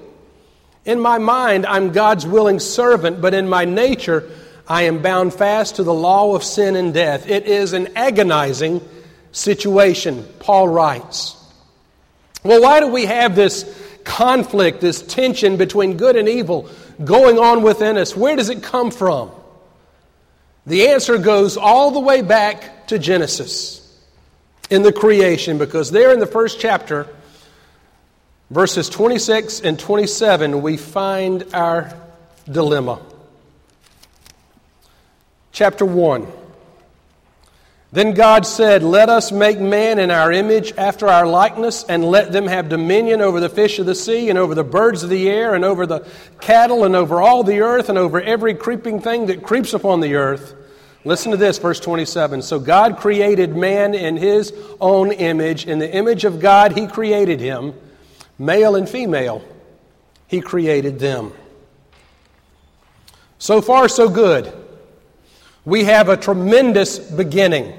In 0.85 1.01
my 1.01 1.19
mind, 1.19 1.67
I'm 1.67 1.93
God's 1.93 2.27
willing 2.27 2.61
servant, 2.61 3.21
but 3.21 3.35
in 3.35 3.49
my 3.49 3.65
nature, 3.65 4.31
I 4.69 4.83
am 4.83 5.01
bound 5.01 5.33
fast 5.33 5.77
to 5.77 5.83
the 5.83 5.95
law 5.95 6.35
of 6.35 6.45
sin 6.45 6.77
and 6.77 6.93
death. 6.93 7.29
It 7.29 7.47
is 7.47 7.73
an 7.73 7.97
agonizing 7.97 8.87
situation, 9.33 10.27
Paul 10.39 10.69
writes. 10.69 11.37
Well, 12.45 12.61
why 12.61 12.81
do 12.81 12.89
we 12.89 13.07
have 13.07 13.35
this 13.35 13.65
conflict, 14.09 14.81
this 14.81 15.03
tension 15.03 15.57
between 15.57 15.97
good 15.97 16.17
and 16.17 16.29
evil 16.29 16.69
going 17.05 17.39
on 17.39 17.63
within 17.63 17.97
us? 17.97 18.17
Where 18.17 18.35
does 18.35 18.49
it 18.49 18.63
come 18.63 18.91
from? 18.91 19.31
The 20.67 20.89
answer 20.89 21.19
goes 21.19 21.57
all 21.57 21.93
the 21.93 22.01
way 22.01 22.23
back 22.23 22.89
to 22.89 22.99
Genesis 22.99 23.85
in 24.71 24.83
the 24.83 24.93
creation, 24.93 25.59
because 25.59 25.91
there 25.91 26.13
in 26.13 26.19
the 26.19 26.27
first 26.27 26.59
chapter, 26.61 27.07
verses 28.51 28.89
26 28.89 29.61
and 29.61 29.79
27, 29.79 30.61
we 30.61 30.77
find 30.77 31.45
our 31.55 31.95
dilemma. 32.51 33.01
Chapter 35.53 35.85
1. 35.85 36.27
Then 37.91 38.13
God 38.13 38.45
said, 38.45 38.83
Let 38.83 39.09
us 39.09 39.33
make 39.33 39.59
man 39.59 39.99
in 39.99 40.11
our 40.11 40.31
image 40.31 40.75
after 40.77 41.09
our 41.09 41.27
likeness, 41.27 41.85
and 41.85 42.05
let 42.05 42.33
them 42.33 42.47
have 42.47 42.69
dominion 42.69 43.23
over 43.23 43.41
the 43.41 43.49
fish 43.49 43.79
of 43.79 43.87
the 43.87 43.95
sea, 43.95 44.29
and 44.29 44.39
over 44.39 44.55
the 44.55 44.65
birds 44.65 45.03
of 45.03 45.11
the 45.11 45.29
air, 45.29 45.55
and 45.55 45.65
over 45.65 45.87
the 45.87 46.07
cattle, 46.41 46.85
and 46.85 46.95
over 46.95 47.23
all 47.23 47.45
the 47.45 47.61
earth, 47.61 47.89
and 47.89 47.97
over 47.97 48.21
every 48.21 48.55
creeping 48.55 49.01
thing 49.01 49.27
that 49.27 49.43
creeps 49.43 49.73
upon 49.73 50.01
the 50.01 50.17
earth. 50.17 50.55
Listen 51.05 51.31
to 51.31 51.39
this, 51.39 51.57
verse 51.57 51.81
27. 51.81 52.43
So 52.43 52.61
God 52.61 52.99
created 52.99 53.57
man 53.57 53.95
in 53.95 54.19
his 54.19 54.53
own 54.81 55.11
image. 55.13 55.67
In 55.67 55.79
the 55.79 55.91
image 55.91 56.25
of 56.25 56.41
God, 56.41 56.73
he 56.73 56.87
created 56.87 57.41
him. 57.41 57.73
Male 58.39 58.77
and 58.77 58.87
female, 58.87 59.43
he 60.27 60.43
created 60.43 60.99
them. 60.99 61.33
So 63.39 63.63
far, 63.63 63.89
so 63.89 64.11
good 64.11 64.53
we 65.69 65.85
have 65.85 66.09
a 66.09 66.17
tremendous 66.17 66.99
beginning. 66.99 67.75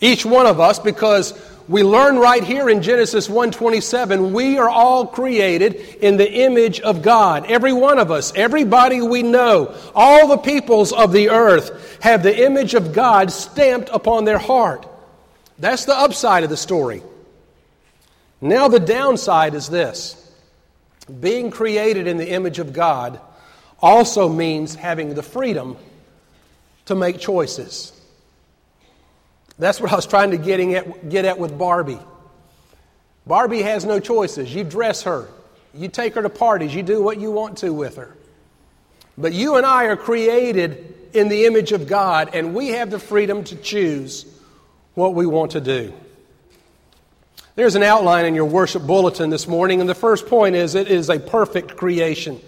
Each 0.00 0.24
one 0.24 0.46
of 0.46 0.60
us, 0.60 0.78
because 0.78 1.34
We 1.70 1.84
learn 1.84 2.18
right 2.18 2.42
here 2.42 2.68
in 2.68 2.82
Genesis 2.82 3.28
1:27, 3.28 4.32
we 4.32 4.58
are 4.58 4.68
all 4.68 5.06
created 5.06 5.76
in 6.00 6.16
the 6.16 6.28
image 6.28 6.80
of 6.80 7.00
God. 7.00 7.46
Every 7.48 7.72
one 7.72 8.00
of 8.00 8.10
us, 8.10 8.32
everybody 8.34 9.00
we 9.00 9.22
know, 9.22 9.72
all 9.94 10.26
the 10.26 10.36
peoples 10.36 10.92
of 10.92 11.12
the 11.12 11.30
earth 11.30 11.70
have 12.00 12.24
the 12.24 12.44
image 12.44 12.74
of 12.74 12.92
God 12.92 13.30
stamped 13.30 13.88
upon 13.92 14.24
their 14.24 14.38
heart. 14.38 14.84
That's 15.60 15.84
the 15.84 15.96
upside 15.96 16.42
of 16.42 16.50
the 16.50 16.56
story. 16.56 17.04
Now 18.40 18.66
the 18.66 18.80
downside 18.80 19.54
is 19.54 19.68
this. 19.68 20.16
Being 21.20 21.52
created 21.52 22.08
in 22.08 22.16
the 22.16 22.30
image 22.30 22.58
of 22.58 22.72
God 22.72 23.20
also 23.80 24.28
means 24.28 24.74
having 24.74 25.14
the 25.14 25.22
freedom 25.22 25.76
to 26.90 26.94
make 26.94 27.18
choices. 27.18 27.92
That's 29.58 29.80
what 29.80 29.92
I 29.92 29.96
was 29.96 30.06
trying 30.06 30.32
to 30.32 30.38
get 30.38 30.60
at, 30.60 31.08
get 31.08 31.24
at 31.24 31.38
with 31.38 31.56
Barbie. 31.56 31.98
Barbie 33.26 33.62
has 33.62 33.84
no 33.84 34.00
choices. 34.00 34.54
You 34.54 34.64
dress 34.64 35.02
her, 35.02 35.28
you 35.72 35.88
take 35.88 36.14
her 36.14 36.22
to 36.22 36.30
parties, 36.30 36.74
you 36.74 36.82
do 36.82 37.02
what 37.02 37.20
you 37.20 37.30
want 37.30 37.58
to 37.58 37.72
with 37.72 37.96
her. 37.96 38.16
But 39.16 39.32
you 39.32 39.56
and 39.56 39.66
I 39.66 39.84
are 39.84 39.96
created 39.96 40.94
in 41.12 41.28
the 41.28 41.44
image 41.46 41.72
of 41.72 41.86
God, 41.86 42.30
and 42.34 42.54
we 42.54 42.68
have 42.68 42.90
the 42.90 42.98
freedom 42.98 43.44
to 43.44 43.56
choose 43.56 44.26
what 44.94 45.14
we 45.14 45.26
want 45.26 45.52
to 45.52 45.60
do. 45.60 45.92
There's 47.54 47.74
an 47.74 47.82
outline 47.82 48.24
in 48.24 48.34
your 48.34 48.46
worship 48.46 48.86
bulletin 48.86 49.30
this 49.30 49.46
morning, 49.46 49.80
and 49.80 49.88
the 49.88 49.94
first 49.94 50.26
point 50.26 50.56
is 50.56 50.74
it 50.74 50.88
is 50.88 51.10
a 51.10 51.18
perfect 51.18 51.76
creation. 51.76 52.40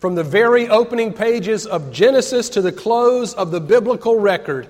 From 0.00 0.14
the 0.14 0.24
very 0.24 0.66
opening 0.66 1.12
pages 1.12 1.66
of 1.66 1.92
Genesis 1.92 2.48
to 2.50 2.62
the 2.62 2.72
close 2.72 3.34
of 3.34 3.50
the 3.50 3.60
biblical 3.60 4.18
record, 4.18 4.66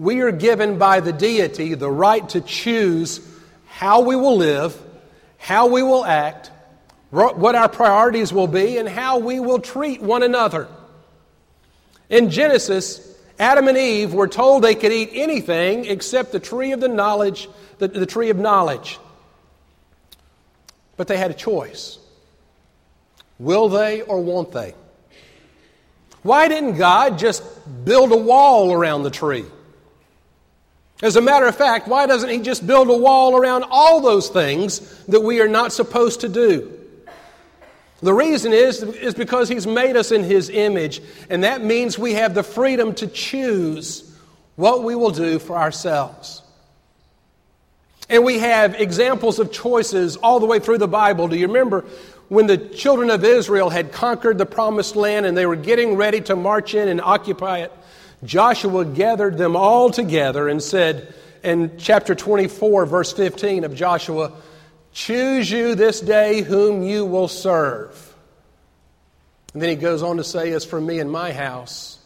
we 0.00 0.20
are 0.20 0.32
given 0.32 0.78
by 0.78 0.98
the 0.98 1.12
deity 1.12 1.74
the 1.74 1.90
right 1.90 2.28
to 2.30 2.40
choose 2.40 3.20
how 3.66 4.00
we 4.00 4.16
will 4.16 4.36
live, 4.36 4.76
how 5.38 5.68
we 5.68 5.84
will 5.84 6.04
act, 6.04 6.50
what 7.10 7.54
our 7.54 7.68
priorities 7.68 8.32
will 8.32 8.48
be, 8.48 8.76
and 8.76 8.88
how 8.88 9.18
we 9.18 9.38
will 9.38 9.60
treat 9.60 10.02
one 10.02 10.24
another. 10.24 10.66
In 12.10 12.30
Genesis, 12.30 13.16
Adam 13.38 13.68
and 13.68 13.78
Eve 13.78 14.12
were 14.12 14.26
told 14.26 14.64
they 14.64 14.74
could 14.74 14.92
eat 14.92 15.10
anything 15.12 15.84
except 15.84 16.32
the 16.32 16.40
tree 16.40 16.72
of 16.72 16.80
the 16.80 16.88
knowledge, 16.88 17.48
the, 17.78 17.86
the 17.86 18.06
tree 18.06 18.30
of 18.30 18.38
knowledge. 18.38 18.98
But 20.96 21.06
they 21.06 21.16
had 21.16 21.30
a 21.30 21.34
choice. 21.34 21.98
Will 23.38 23.68
they 23.68 24.02
or 24.02 24.20
won't 24.20 24.52
they? 24.52 24.74
Why 26.22 26.48
didn't 26.48 26.76
God 26.76 27.18
just 27.18 27.42
build 27.84 28.12
a 28.12 28.16
wall 28.16 28.72
around 28.72 29.02
the 29.02 29.10
tree? 29.10 29.44
As 31.02 31.16
a 31.16 31.20
matter 31.20 31.46
of 31.46 31.56
fact, 31.56 31.86
why 31.86 32.06
doesn't 32.06 32.30
He 32.30 32.38
just 32.38 32.66
build 32.66 32.88
a 32.88 32.96
wall 32.96 33.36
around 33.36 33.64
all 33.70 34.00
those 34.00 34.28
things 34.28 35.04
that 35.06 35.20
we 35.20 35.40
are 35.40 35.48
not 35.48 35.72
supposed 35.72 36.20
to 36.20 36.28
do? 36.28 36.80
The 38.00 38.14
reason 38.14 38.52
is, 38.52 38.82
is 38.82 39.14
because 39.14 39.48
He's 39.48 39.66
made 39.66 39.96
us 39.96 40.12
in 40.12 40.24
His 40.24 40.48
image, 40.48 41.02
and 41.28 41.44
that 41.44 41.62
means 41.62 41.98
we 41.98 42.14
have 42.14 42.34
the 42.34 42.42
freedom 42.42 42.94
to 42.96 43.06
choose 43.06 44.10
what 44.56 44.82
we 44.84 44.94
will 44.94 45.10
do 45.10 45.38
for 45.38 45.56
ourselves. 45.56 46.40
And 48.08 48.24
we 48.24 48.38
have 48.38 48.74
examples 48.80 49.38
of 49.38 49.50
choices 49.50 50.16
all 50.16 50.38
the 50.38 50.46
way 50.46 50.58
through 50.58 50.78
the 50.78 50.88
Bible. 50.88 51.28
Do 51.28 51.36
you 51.36 51.48
remember 51.48 51.84
when 52.28 52.46
the 52.46 52.56
children 52.56 53.10
of 53.10 53.24
Israel 53.24 53.70
had 53.70 53.92
conquered 53.92 54.38
the 54.38 54.46
promised 54.46 54.96
land 54.96 55.26
and 55.26 55.36
they 55.36 55.46
were 55.46 55.56
getting 55.56 55.96
ready 55.96 56.20
to 56.22 56.36
march 56.36 56.74
in 56.74 56.88
and 56.88 57.00
occupy 57.00 57.58
it? 57.58 57.72
Joshua 58.24 58.84
gathered 58.84 59.36
them 59.36 59.56
all 59.56 59.90
together 59.90 60.48
and 60.48 60.62
said, 60.62 61.14
in 61.44 61.76
chapter 61.76 62.14
24, 62.14 62.86
verse 62.86 63.12
15 63.12 63.64
of 63.64 63.74
Joshua, 63.74 64.32
Choose 64.92 65.50
you 65.50 65.74
this 65.74 66.00
day 66.00 66.40
whom 66.40 66.82
you 66.82 67.04
will 67.04 67.28
serve. 67.28 68.14
And 69.52 69.60
then 69.60 69.68
he 69.68 69.76
goes 69.76 70.02
on 70.02 70.16
to 70.16 70.24
say, 70.24 70.52
As 70.52 70.64
for 70.64 70.80
me 70.80 71.00
and 71.00 71.10
my 71.10 71.32
house, 71.32 71.98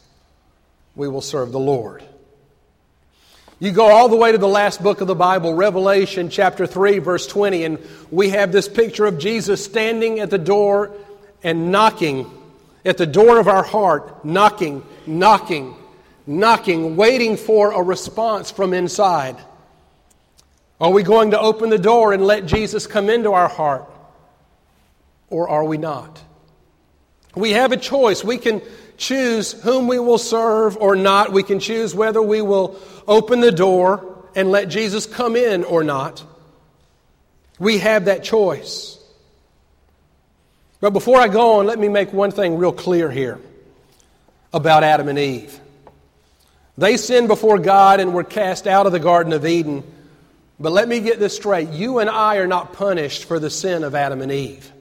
we 0.95 1.07
will 1.07 1.21
serve 1.21 1.51
the 1.51 1.59
Lord. 1.59 2.03
You 3.59 3.71
go 3.71 3.87
all 3.87 4.09
the 4.09 4.15
way 4.15 4.31
to 4.31 4.37
the 4.37 4.47
last 4.47 4.81
book 4.81 5.01
of 5.01 5.07
the 5.07 5.15
Bible, 5.15 5.53
Revelation 5.53 6.29
chapter 6.29 6.65
3, 6.65 6.99
verse 6.99 7.27
20, 7.27 7.65
and 7.65 7.79
we 8.09 8.29
have 8.29 8.51
this 8.51 8.69
picture 8.69 9.05
of 9.05 9.19
Jesus 9.19 9.63
standing 9.63 10.19
at 10.19 10.29
the 10.29 10.37
door 10.37 10.91
and 11.43 11.71
knocking 11.71 12.29
at 12.85 12.97
the 12.97 13.05
door 13.05 13.37
of 13.39 13.47
our 13.47 13.63
heart, 13.63 14.23
knocking, 14.23 14.83
knocking 15.05 15.75
knocking, 16.29 16.95
waiting 16.95 17.35
for 17.35 17.71
a 17.71 17.81
response 17.81 18.51
from 18.51 18.73
inside? 18.73 19.35
Are 20.79 20.91
we 20.91 21.03
going 21.03 21.31
to 21.31 21.39
open 21.39 21.69
the 21.69 21.79
door 21.79 22.13
and 22.13 22.23
let 22.23 22.45
Jesus 22.45 22.87
come 22.87 23.09
into 23.09 23.33
our 23.33 23.49
heart? 23.49 23.89
Or 25.29 25.49
are 25.49 25.65
we 25.65 25.77
not? 25.77 26.21
We 27.35 27.51
have 27.51 27.71
a 27.71 27.77
choice. 27.77 28.23
We 28.23 28.37
can 28.37 28.61
choose 28.99 29.53
whom 29.53 29.87
we 29.87 29.97
will 29.97 30.17
serve 30.17 30.77
or 30.77 30.95
not. 30.95 31.31
We 31.31 31.41
can 31.41 31.59
choose 31.59 31.95
whether 31.95 32.21
we 32.21 32.41
will 32.41 32.79
open 33.07 33.39
the 33.39 33.51
door 33.51 34.27
and 34.35 34.51
let 34.51 34.69
Jesus 34.69 35.05
come 35.05 35.35
in 35.35 35.63
or 35.63 35.83
not. 35.83 36.23
We 37.57 37.79
have 37.79 38.05
that 38.05 38.23
choice. 38.23 38.97
But 40.79 40.91
before 40.91 41.19
I 41.19 41.27
go 41.27 41.59
on, 41.59 41.65
let 41.65 41.79
me 41.79 41.89
make 41.89 42.13
one 42.13 42.31
thing 42.31 42.57
real 42.57 42.71
clear 42.71 43.09
here 43.09 43.39
about 44.53 44.83
Adam 44.83 45.07
and 45.07 45.19
Eve. 45.19 45.59
They 46.77 46.95
sinned 46.95 47.27
before 47.27 47.59
God 47.59 47.99
and 47.99 48.13
were 48.13 48.23
cast 48.23 48.65
out 48.67 48.85
of 48.85 48.93
the 48.93 48.99
Garden 48.99 49.33
of 49.33 49.45
Eden. 49.45 49.83
But 50.59 50.71
let 50.71 50.87
me 50.87 51.01
get 51.01 51.19
this 51.19 51.35
straight. 51.35 51.69
You 51.69 51.99
and 51.99 52.09
I 52.09 52.37
are 52.37 52.47
not 52.47 52.73
punished 52.73 53.25
for 53.25 53.39
the 53.39 53.49
sin 53.49 53.83
of 53.83 53.95
Adam 53.95 54.21
and 54.21 54.31
Eve. 54.31 54.71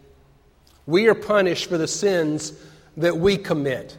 We 0.86 1.08
are 1.08 1.14
punished 1.14 1.68
for 1.68 1.76
the 1.78 1.88
sins 1.88 2.52
that 2.96 3.16
we 3.16 3.36
commit. 3.36 3.96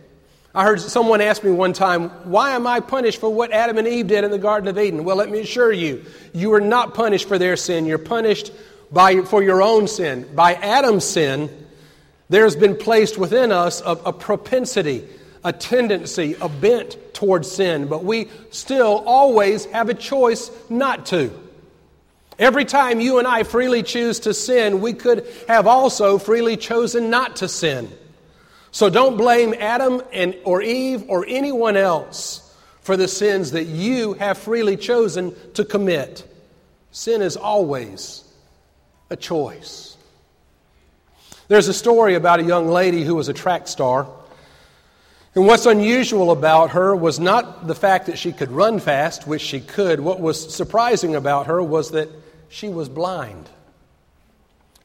I 0.53 0.63
heard 0.63 0.81
someone 0.81 1.21
ask 1.21 1.43
me 1.43 1.51
one 1.51 1.73
time, 1.73 2.09
Why 2.29 2.51
am 2.51 2.65
I 2.65 2.79
punished 2.79 3.19
for 3.19 3.33
what 3.33 3.51
Adam 3.51 3.77
and 3.77 3.87
Eve 3.87 4.07
did 4.07 4.23
in 4.23 4.31
the 4.31 4.39
Garden 4.39 4.67
of 4.67 4.79
Eden? 4.79 5.03
Well, 5.03 5.15
let 5.15 5.29
me 5.29 5.41
assure 5.41 5.71
you, 5.71 6.03
you 6.33 6.53
are 6.53 6.61
not 6.61 6.93
punished 6.93 7.27
for 7.27 7.37
their 7.37 7.55
sin. 7.55 7.85
You're 7.85 7.97
punished 7.97 8.51
by, 8.91 9.21
for 9.21 9.43
your 9.43 9.61
own 9.61 9.87
sin. 9.87 10.27
By 10.33 10.55
Adam's 10.55 11.05
sin, 11.05 11.49
there's 12.29 12.55
been 12.55 12.75
placed 12.75 13.17
within 13.17 13.51
us 13.51 13.81
a, 13.81 13.91
a 13.91 14.13
propensity 14.13 15.07
a 15.43 15.53
tendency, 15.53 16.35
a 16.41 16.49
bent 16.49 16.97
towards 17.13 17.49
sin, 17.49 17.87
but 17.87 18.03
we 18.03 18.27
still 18.51 19.03
always 19.05 19.65
have 19.65 19.89
a 19.89 19.93
choice 19.93 20.51
not 20.69 21.05
to. 21.07 21.31
Every 22.37 22.65
time 22.65 22.99
you 22.99 23.19
and 23.19 23.27
I 23.27 23.43
freely 23.43 23.83
choose 23.83 24.21
to 24.21 24.33
sin, 24.33 24.81
we 24.81 24.93
could 24.93 25.27
have 25.47 25.67
also 25.67 26.17
freely 26.17 26.57
chosen 26.57 27.09
not 27.09 27.37
to 27.37 27.47
sin. 27.47 27.89
So 28.71 28.89
don't 28.89 29.17
blame 29.17 29.53
Adam 29.57 30.01
and, 30.11 30.35
or 30.43 30.61
Eve 30.61 31.05
or 31.07 31.25
anyone 31.27 31.75
else 31.75 32.45
for 32.81 32.95
the 32.97 33.07
sins 33.07 33.51
that 33.51 33.65
you 33.65 34.13
have 34.13 34.37
freely 34.37 34.77
chosen 34.77 35.35
to 35.53 35.65
commit. 35.65 36.25
Sin 36.91 37.21
is 37.21 37.37
always 37.37 38.23
a 39.09 39.15
choice. 39.15 39.97
There's 41.47 41.67
a 41.67 41.73
story 41.73 42.13
about 42.13 42.39
a 42.39 42.43
young 42.43 42.67
lady 42.67 43.03
who 43.03 43.15
was 43.15 43.27
a 43.27 43.33
track 43.33 43.67
star. 43.67 44.07
And 45.35 45.45
what's 45.45 45.65
unusual 45.65 46.31
about 46.31 46.71
her 46.71 46.95
was 46.95 47.19
not 47.19 47.67
the 47.67 47.75
fact 47.75 48.05
that 48.07 48.17
she 48.17 48.31
could 48.31 48.51
run 48.51 48.79
fast, 48.79 49.27
which 49.27 49.41
she 49.41 49.59
could. 49.59 49.99
What 49.99 50.19
was 50.19 50.53
surprising 50.53 51.15
about 51.15 51.47
her 51.47 51.61
was 51.61 51.91
that 51.91 52.09
she 52.49 52.69
was 52.69 52.89
blind. 52.89 53.49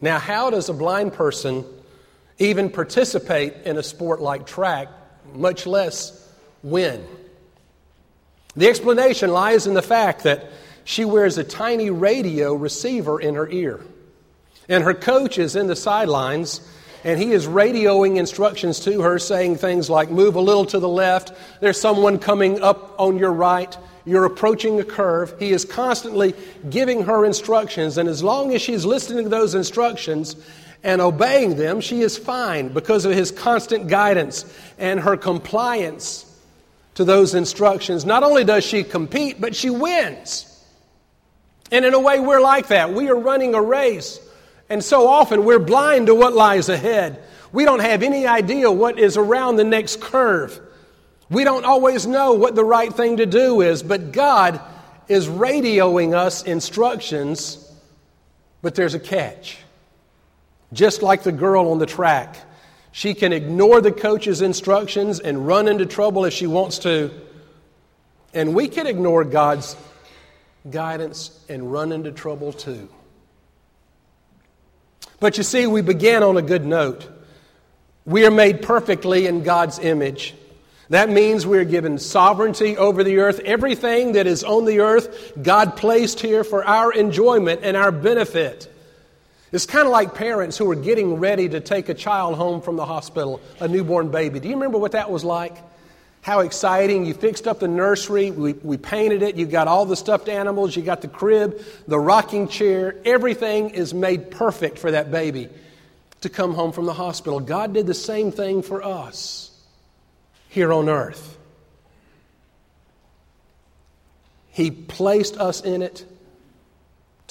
Now, 0.01 0.19
how 0.19 0.51
does 0.51 0.69
a 0.69 0.75
blind 0.75 1.15
person 1.15 1.65
even 2.39 2.71
participate 2.71 3.55
in 3.65 3.77
a 3.77 3.83
sport 3.83 4.21
like 4.21 4.47
track, 4.47 4.89
much 5.35 5.67
less 5.67 6.29
win? 6.63 7.05
The 8.57 8.69
explanation 8.69 9.31
lies 9.31 9.67
in 9.67 9.75
the 9.75 9.83
fact 9.83 10.25
that 10.25 10.51
she 10.85 11.05
wears 11.05 11.39
a 11.39 11.45
tiny 11.45 11.91
radio 11.91 12.55
receiver 12.55 13.21
in 13.21 13.35
her 13.35 13.49
ear. 13.49 13.81
And 14.69 14.85
her 14.85 14.95
coach 14.95 15.39
is 15.39 15.57
in 15.57 15.67
the 15.67 15.77
sidelines 15.77 16.61
and 17.05 17.21
he 17.21 17.33
is 17.33 17.47
radioing 17.47 18.17
instructions 18.17 18.81
to 18.81 19.03
her, 19.03 19.19
saying 19.19 19.57
things 19.57 19.91
like, 19.91 20.11
Move 20.11 20.37
a 20.37 20.41
little 20.41 20.65
to 20.67 20.79
the 20.79 20.89
left, 20.89 21.33
there's 21.61 21.79
someone 21.79 22.19
coming 22.19 22.63
up 22.63 22.99
on 22.99 23.19
your 23.19 23.33
right, 23.33 23.77
you're 24.07 24.25
approaching 24.25 24.81
a 24.81 24.85
curve. 24.85 25.35
He 25.39 25.51
is 25.51 25.67
constantly 25.67 26.35
giving 26.69 27.05
her 27.05 27.25
instructions, 27.25 27.99
and 27.99 28.09
as 28.09 28.23
long 28.23 28.55
as 28.55 28.63
she's 28.63 28.87
listening 28.87 29.25
to 29.25 29.31
those 29.31 29.55
instructions 29.55 30.35
and 30.85 31.01
obeying 31.01 31.57
them, 31.57 31.81
she 31.81 32.03
is 32.03 32.17
fine 32.17 32.69
because 32.69 33.07
of 33.07 33.13
his 33.13 33.31
constant 33.31 33.89
guidance 33.89 34.45
and 34.79 35.01
her 35.01 35.17
compliance 35.17 36.31
to 36.95 37.05
those 37.05 37.35
instructions. 37.35 38.05
Not 38.05 38.23
only 38.23 38.45
does 38.45 38.65
she 38.65 38.85
compete, 38.85 39.41
but 39.41 39.57
she 39.57 39.71
wins. 39.71 40.51
And 41.73 41.85
in 41.85 41.95
a 41.95 41.99
way, 41.99 42.21
we're 42.21 42.41
like 42.41 42.69
that. 42.69 42.93
We 42.93 43.09
are 43.09 43.17
running 43.17 43.55
a 43.55 43.63
race. 43.63 44.21
And 44.69 44.85
so 44.85 45.09
often 45.09 45.45
we're 45.45 45.59
blind 45.59 46.07
to 46.07 46.15
what 46.15 46.35
lies 46.35 46.69
ahead. 46.69 47.23
We 47.51 47.65
don't 47.65 47.81
have 47.81 48.03
any 48.03 48.27
idea 48.27 48.71
what 48.71 48.99
is 48.99 49.17
around 49.17 49.57
the 49.57 49.65
next 49.65 50.01
curve. 50.01 50.61
We 51.31 51.45
don't 51.45 51.65
always 51.65 52.07
know 52.07 52.35
what 52.35 52.55
the 52.55 52.65
right 52.65 52.93
thing 52.93 53.17
to 53.17 53.27
do 53.27 53.63
is, 53.63 53.83
but 53.83 54.13
God 54.13 54.61
is 55.09 55.29
radioing 55.29 56.15
us 56.15 56.43
instructions 56.43 57.61
But 58.63 58.75
there's 58.75 58.95
a 58.95 59.01
catch. 59.01 59.59
Just 60.73 61.03
like 61.03 61.23
the 61.23 61.33
girl 61.33 61.71
on 61.71 61.79
the 61.79 61.87
track, 61.87 62.37
she 62.93 63.15
can 63.15 63.33
ignore 63.33 63.81
the 63.81 63.93
coach's 63.93 64.41
instructions 64.41 65.21
and 65.21 65.47
run 65.47 65.69
into 65.69 65.87
trouble 65.87 66.25
if 66.25 66.33
she 66.33 66.47
wants 66.47 66.79
to. 66.81 67.11
And 68.33 68.55
we 68.55 68.69
can 68.69 68.87
ignore 68.87 69.25
God's 69.25 69.77
guidance 70.69 71.39
and 71.49 71.73
run 71.73 71.93
into 71.93 72.11
trouble 72.11 72.53
too. 72.53 72.89
But 75.21 75.39
you 75.39 75.45
see, 75.45 75.67
we 75.67 75.81
began 75.81 76.23
on 76.23 76.37
a 76.37 76.43
good 76.43 76.65
note. 76.65 77.09
We 78.05 78.27
are 78.27 78.31
made 78.31 78.63
perfectly 78.63 79.27
in 79.27 79.43
God's 79.43 79.79
image. 79.79 80.35
That 80.91 81.09
means 81.09 81.47
we 81.47 81.59
are 81.59 81.65
given 81.65 81.99
sovereignty 81.99 82.77
over 82.77 83.03
the 83.03 83.19
earth. 83.19 83.41
Everything 83.41 84.13
that 84.13 84.27
is 84.27 84.45
on 84.45 84.67
the 84.67 84.81
earth, 84.81 85.33
God 85.43 85.77
placed 85.77 86.21
here 86.21 86.45
for 86.45 86.65
our 86.65 86.93
enjoyment 86.93 87.61
and 87.63 87.77
our 87.77 87.91
benefit. 87.91 88.71
It's 89.55 89.67
kind 89.67 89.87
of 89.87 89.93
like 89.93 90.17
parents 90.17 90.59
who 90.59 90.69
are 90.73 90.75
getting 90.75 91.15
ready 91.15 91.49
to 91.49 91.61
take 91.61 91.89
a 91.89 91.95
child 91.95 92.35
home 92.35 92.61
from 92.61 92.75
the 92.75 92.85
hospital, 92.85 93.41
a 93.61 93.69
newborn 93.69 94.11
baby. 94.11 94.41
Do 94.41 94.49
you 94.49 94.55
remember 94.55 94.79
what 94.79 94.93
that 94.93 95.13
was 95.13 95.23
like? 95.23 95.57
How 96.23 96.41
exciting. 96.41 97.07
You 97.07 97.15
fixed 97.15 97.47
up 97.47 97.61
the 97.61 97.69
nursery, 97.69 98.33
we, 98.33 98.55
we 98.55 98.79
painted 98.79 99.23
it, 99.23 99.37
you 99.37 99.47
got 99.47 99.69
all 99.69 99.87
the 99.87 99.95
stuffed 99.95 100.29
animals, 100.29 100.75
you 100.75 100.83
got 100.83 101.03
the 101.03 101.09
crib, 101.09 101.63
the 101.87 102.01
rocking 102.01 102.49
chair. 102.49 102.97
Everything 103.05 103.71
is 103.71 103.95
made 103.95 104.33
perfect 104.33 104.77
for 104.77 104.91
that 104.91 105.13
baby 105.13 105.49
to 106.23 106.29
come 106.29 106.55
home 106.55 106.73
from 106.73 106.87
the 106.87 106.93
hospital. 106.93 107.39
God 107.39 107.75
did 107.75 107.87
the 107.87 107.95
same 107.95 108.33
thing 108.33 108.61
for 108.61 108.83
us 108.83 109.57
here 110.49 110.73
on 110.73 110.89
earth. 110.89 111.39
He 114.51 114.73
placed 114.73 115.37
us 115.37 115.61
in 115.61 115.81
it 115.81 116.05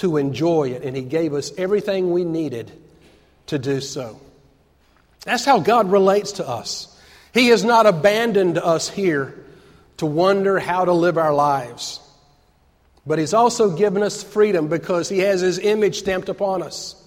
to 0.03 0.17
enjoy 0.17 0.71
it, 0.71 0.83
and 0.83 0.97
He 0.97 1.01
gave 1.01 1.33
us 1.33 1.53
everything 1.57 2.11
we 2.11 2.25
needed 2.25 2.69
to 3.45 3.57
do 3.57 3.79
so. 3.79 4.19
That's 5.23 5.45
how 5.45 5.61
God 5.61 5.89
relates 5.89 6.33
to 6.33 6.47
us. 6.47 6.93
He 7.33 7.47
has 7.47 7.63
not 7.63 7.85
abandoned 7.85 8.57
us 8.57 8.89
here 8.89 9.33
to 9.97 10.05
wonder 10.05 10.59
how 10.59 10.83
to 10.83 10.91
live 10.91 11.17
our 11.17 11.33
lives. 11.33 12.01
But 13.07 13.17
He's 13.17 13.33
also 13.33 13.77
given 13.77 14.03
us 14.03 14.21
freedom 14.21 14.67
because 14.67 15.07
He 15.07 15.19
has 15.19 15.39
His 15.39 15.57
image 15.57 15.99
stamped 15.99 16.27
upon 16.27 16.63
us. 16.63 17.01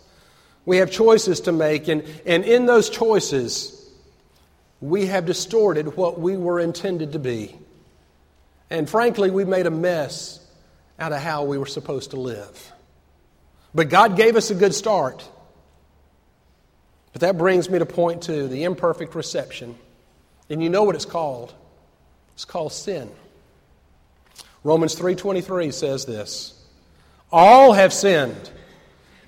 We 0.64 0.78
have 0.78 0.90
choices 0.90 1.40
to 1.40 1.52
make, 1.52 1.88
and, 1.88 2.02
and 2.24 2.44
in 2.44 2.64
those 2.64 2.88
choices, 2.88 3.92
we 4.80 5.04
have 5.04 5.26
distorted 5.26 5.98
what 5.98 6.18
we 6.18 6.38
were 6.38 6.61
intended 6.61 7.12
to 7.12 7.18
be. 7.18 7.56
And 8.70 8.88
frankly, 8.88 9.30
we 9.30 9.44
made 9.44 9.66
a 9.66 9.70
mess 9.70 10.40
out 10.98 11.12
of 11.12 11.20
how 11.20 11.44
we 11.44 11.59
were 11.59 11.66
supposed 11.66 12.12
to 12.12 12.16
live. 12.16 12.72
But 13.76 13.90
God 13.90 14.16
gave 14.16 14.36
us 14.36 14.50
a 14.50 14.54
good 14.54 14.74
start. 14.74 15.22
But 17.12 17.20
that 17.20 17.36
brings 17.36 17.68
me 17.68 17.78
to 17.78 17.84
point 17.84 18.22
two 18.22 18.48
the 18.48 18.64
imperfect 18.64 19.14
reception. 19.14 19.76
And 20.48 20.62
you 20.62 20.70
know 20.70 20.84
what 20.84 20.94
it's 20.94 21.04
called. 21.04 21.52
It's 22.32 22.46
called 22.46 22.72
sin. 22.72 23.10
Romans 24.64 24.94
3:23 24.94 25.70
says 25.72 26.06
this. 26.06 26.54
All 27.30 27.74
have 27.74 27.92
sinned 27.92 28.50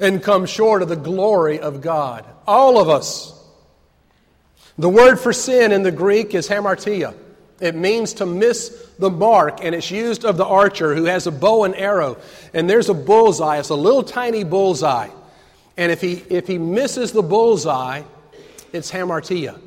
and 0.00 0.22
come 0.22 0.46
short 0.46 0.80
of 0.80 0.88
the 0.88 0.96
glory 0.96 1.61
of 1.61 1.82
God. 1.82 2.24
All 2.46 2.80
of 2.80 2.88
us. 2.88 3.34
The 4.78 4.88
word 4.88 5.16
for 5.16 5.34
sin 5.34 5.72
in 5.72 5.82
the 5.82 5.92
Greek 5.92 6.34
is 6.34 6.48
hamartia. 6.48 7.14
It 7.61 7.75
means 7.75 8.14
to 8.14 8.27
miss 8.27 8.68
the 8.99 9.11
mark, 9.11 9.64
and 9.64 9.75
it's 9.75 9.90
used 9.90 10.25
of 10.25 10.37
the 10.37 10.44
archer 10.44 10.94
who 10.94 11.05
has 11.05 11.27
a 11.27 11.33
bow 11.33 11.64
and 11.64 11.75
arrow. 11.75 12.18
And 12.55 12.71
there's 12.71 12.88
a 12.88 12.94
bullseye. 12.94 13.59
It's 13.59 13.68
a 13.68 13.75
little 13.75 14.05
tiny 14.05 14.44
bullseye. 14.44 15.09
And 15.77 15.90
if 15.90 16.01
he, 16.01 16.23
if 16.29 16.47
he 16.47 16.59
misses 16.59 17.12
the 17.12 17.23
bullseye, 17.23 18.03
it's 18.73 18.90
hamartia. 18.90 19.59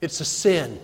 It's 0.00 0.20
a 0.20 0.24
sin. 0.24 0.78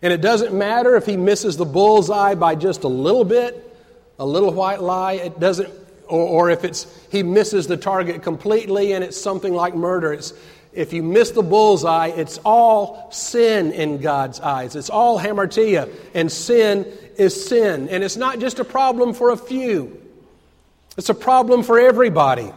And 0.00 0.12
it 0.12 0.20
doesn't 0.20 0.54
matter 0.54 0.96
if 0.96 1.06
he 1.06 1.16
misses 1.16 1.56
the 1.56 1.64
bullseye 1.64 2.34
by 2.34 2.54
just 2.54 2.84
a 2.84 2.88
little 2.88 3.24
bit, 3.24 3.76
a 4.18 4.26
little 4.26 4.52
white 4.52 4.80
lie. 4.80 5.14
It 5.14 5.38
doesn't, 5.38 5.72
or, 6.08 6.46
or 6.46 6.50
if 6.50 6.64
it's 6.64 6.86
he 7.10 7.22
misses 7.22 7.66
the 7.66 7.76
target 7.76 8.22
completely 8.22 8.92
and 8.92 9.04
it's 9.04 9.20
something 9.20 9.52
like 9.52 9.74
murder. 9.74 10.12
It's, 10.12 10.32
if 10.72 10.92
you 10.92 11.02
miss 11.02 11.32
the 11.32 11.42
bullseye, 11.42 12.08
it's 12.08 12.38
all 12.44 13.10
sin 13.10 13.72
in 13.72 13.98
God's 13.98 14.40
eyes. 14.40 14.74
It's 14.74 14.90
all 14.90 15.18
hamartia, 15.18 15.92
and 16.14 16.32
sin 16.32 16.90
is 17.16 17.46
sin. 17.46 17.88
And 17.90 18.02
it's 18.02 18.16
not 18.16 18.38
just 18.38 18.58
a 18.58 18.64
problem 18.64 19.12
for 19.12 19.30
a 19.30 19.36
few, 19.36 20.00
it's 20.96 21.08
a 21.08 21.14
problem 21.14 21.62
for 21.62 21.78
everybody. 21.78 22.52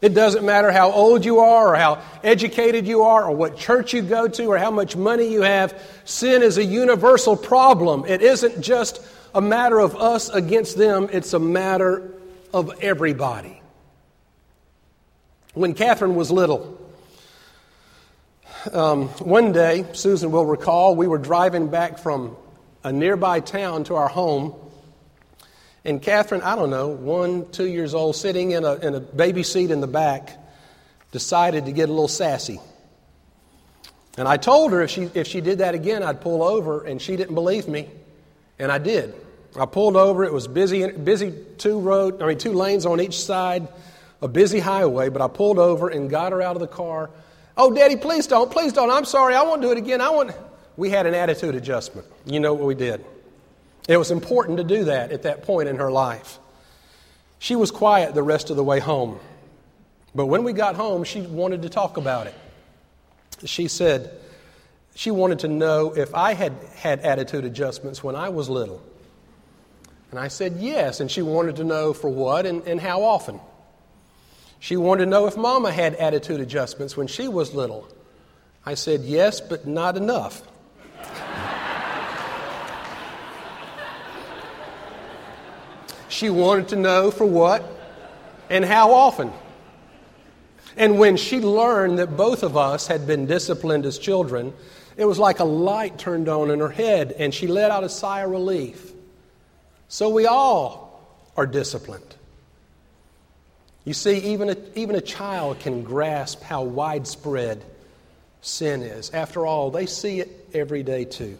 It 0.00 0.14
doesn't 0.14 0.46
matter 0.46 0.70
how 0.70 0.92
old 0.92 1.24
you 1.24 1.40
are, 1.40 1.72
or 1.72 1.76
how 1.76 2.00
educated 2.22 2.86
you 2.86 3.02
are, 3.02 3.24
or 3.24 3.34
what 3.34 3.56
church 3.56 3.92
you 3.92 4.02
go 4.02 4.28
to, 4.28 4.46
or 4.46 4.56
how 4.56 4.70
much 4.70 4.94
money 4.94 5.32
you 5.32 5.42
have. 5.42 5.80
Sin 6.04 6.44
is 6.44 6.56
a 6.56 6.64
universal 6.64 7.36
problem. 7.36 8.04
It 8.06 8.22
isn't 8.22 8.60
just 8.60 9.02
a 9.34 9.40
matter 9.40 9.80
of 9.80 9.96
us 9.96 10.28
against 10.28 10.78
them, 10.78 11.08
it's 11.12 11.32
a 11.32 11.40
matter 11.40 12.14
of 12.54 12.78
everybody. 12.80 13.60
When 15.54 15.74
Catherine 15.74 16.14
was 16.14 16.30
little, 16.30 16.78
um, 18.72 19.08
one 19.08 19.52
day, 19.52 19.86
Susan 19.92 20.30
will 20.30 20.44
recall, 20.44 20.96
we 20.96 21.06
were 21.06 21.18
driving 21.18 21.68
back 21.68 21.98
from 21.98 22.36
a 22.82 22.92
nearby 22.92 23.40
town 23.40 23.84
to 23.84 23.94
our 23.94 24.08
home. 24.08 24.54
And 25.84 26.02
Catherine, 26.02 26.42
I 26.42 26.56
don't 26.56 26.70
know, 26.70 26.88
one, 26.88 27.50
two 27.50 27.66
years 27.66 27.94
old, 27.94 28.16
sitting 28.16 28.50
in 28.50 28.64
a, 28.64 28.74
in 28.74 28.94
a 28.94 29.00
baby 29.00 29.42
seat 29.42 29.70
in 29.70 29.80
the 29.80 29.86
back, 29.86 30.36
decided 31.12 31.66
to 31.66 31.72
get 31.72 31.88
a 31.88 31.92
little 31.92 32.08
sassy. 32.08 32.60
And 34.16 34.26
I 34.26 34.36
told 34.36 34.72
her 34.72 34.82
if 34.82 34.90
she, 34.90 35.08
if 35.14 35.28
she 35.28 35.40
did 35.40 35.58
that 35.58 35.74
again, 35.74 36.02
I'd 36.02 36.20
pull 36.20 36.42
over, 36.42 36.84
and 36.84 37.00
she 37.00 37.16
didn't 37.16 37.34
believe 37.34 37.68
me. 37.68 37.88
And 38.58 38.72
I 38.72 38.78
did. 38.78 39.14
I 39.56 39.66
pulled 39.66 39.96
over. 39.96 40.24
It 40.24 40.32
was 40.32 40.48
busy, 40.48 40.90
busy 40.90 41.32
two 41.58 41.78
road, 41.78 42.20
I 42.20 42.26
mean, 42.26 42.38
two 42.38 42.52
lanes 42.52 42.84
on 42.84 43.00
each 43.00 43.18
side, 43.18 43.68
a 44.20 44.26
busy 44.26 44.58
highway. 44.58 45.08
But 45.08 45.22
I 45.22 45.28
pulled 45.28 45.60
over 45.60 45.88
and 45.88 46.10
got 46.10 46.32
her 46.32 46.42
out 46.42 46.56
of 46.56 46.60
the 46.60 46.66
car 46.66 47.10
Oh, 47.60 47.72
Daddy, 47.72 47.96
please 47.96 48.28
don't. 48.28 48.50
Please 48.50 48.72
don't. 48.72 48.88
I'm 48.88 49.04
sorry. 49.04 49.34
I 49.34 49.42
won't 49.42 49.60
do 49.60 49.72
it 49.72 49.78
again. 49.78 50.00
I 50.00 50.10
want. 50.10 50.30
We 50.76 50.90
had 50.90 51.06
an 51.06 51.14
attitude 51.14 51.56
adjustment. 51.56 52.06
You 52.24 52.38
know 52.38 52.54
what 52.54 52.64
we 52.64 52.76
did. 52.76 53.04
It 53.88 53.96
was 53.96 54.12
important 54.12 54.58
to 54.58 54.64
do 54.64 54.84
that 54.84 55.10
at 55.10 55.24
that 55.24 55.42
point 55.42 55.68
in 55.68 55.76
her 55.76 55.90
life. 55.90 56.38
She 57.40 57.56
was 57.56 57.72
quiet 57.72 58.14
the 58.14 58.22
rest 58.22 58.50
of 58.50 58.56
the 58.56 58.62
way 58.62 58.78
home. 58.78 59.18
But 60.14 60.26
when 60.26 60.44
we 60.44 60.52
got 60.52 60.76
home, 60.76 61.02
she 61.02 61.20
wanted 61.20 61.62
to 61.62 61.68
talk 61.68 61.96
about 61.96 62.28
it. 62.28 62.34
She 63.44 63.66
said 63.66 64.12
she 64.94 65.10
wanted 65.10 65.40
to 65.40 65.48
know 65.48 65.96
if 65.96 66.14
I 66.14 66.34
had 66.34 66.52
had 66.76 67.00
attitude 67.00 67.44
adjustments 67.44 68.04
when 68.04 68.14
I 68.14 68.28
was 68.28 68.48
little. 68.48 68.82
And 70.10 70.20
I 70.20 70.28
said 70.28 70.58
yes. 70.58 71.00
And 71.00 71.10
she 71.10 71.22
wanted 71.22 71.56
to 71.56 71.64
know 71.64 71.92
for 71.92 72.08
what 72.08 72.46
and, 72.46 72.66
and 72.68 72.80
how 72.80 73.02
often. 73.02 73.40
She 74.60 74.76
wanted 74.76 75.04
to 75.04 75.10
know 75.10 75.26
if 75.26 75.36
Mama 75.36 75.70
had 75.70 75.94
attitude 75.94 76.40
adjustments 76.40 76.96
when 76.96 77.06
she 77.06 77.28
was 77.28 77.54
little. 77.54 77.88
I 78.66 78.74
said, 78.74 79.02
Yes, 79.02 79.40
but 79.40 79.66
not 79.66 79.96
enough. 79.96 80.42
she 86.08 86.30
wanted 86.30 86.68
to 86.68 86.76
know 86.76 87.10
for 87.10 87.24
what 87.24 87.64
and 88.50 88.64
how 88.64 88.92
often. 88.92 89.32
And 90.76 90.98
when 90.98 91.16
she 91.16 91.40
learned 91.40 91.98
that 91.98 92.16
both 92.16 92.42
of 92.42 92.56
us 92.56 92.86
had 92.86 93.06
been 93.06 93.26
disciplined 93.26 93.86
as 93.86 93.98
children, 93.98 94.52
it 94.96 95.04
was 95.04 95.18
like 95.18 95.38
a 95.38 95.44
light 95.44 95.98
turned 95.98 96.28
on 96.28 96.50
in 96.50 96.58
her 96.58 96.68
head, 96.68 97.12
and 97.12 97.32
she 97.32 97.46
let 97.46 97.70
out 97.70 97.84
a 97.84 97.88
sigh 97.88 98.22
of 98.22 98.30
relief. 98.30 98.92
So 99.88 100.08
we 100.08 100.26
all 100.26 101.00
are 101.36 101.46
disciplined. 101.46 102.16
You 103.88 103.94
see, 103.94 104.18
even 104.32 104.50
a, 104.50 104.56
even 104.74 104.96
a 104.96 105.00
child 105.00 105.60
can 105.60 105.82
grasp 105.82 106.42
how 106.42 106.62
widespread 106.62 107.64
sin 108.42 108.82
is. 108.82 109.08
After 109.14 109.46
all, 109.46 109.70
they 109.70 109.86
see 109.86 110.20
it 110.20 110.50
every 110.52 110.82
day 110.82 111.06
too. 111.06 111.38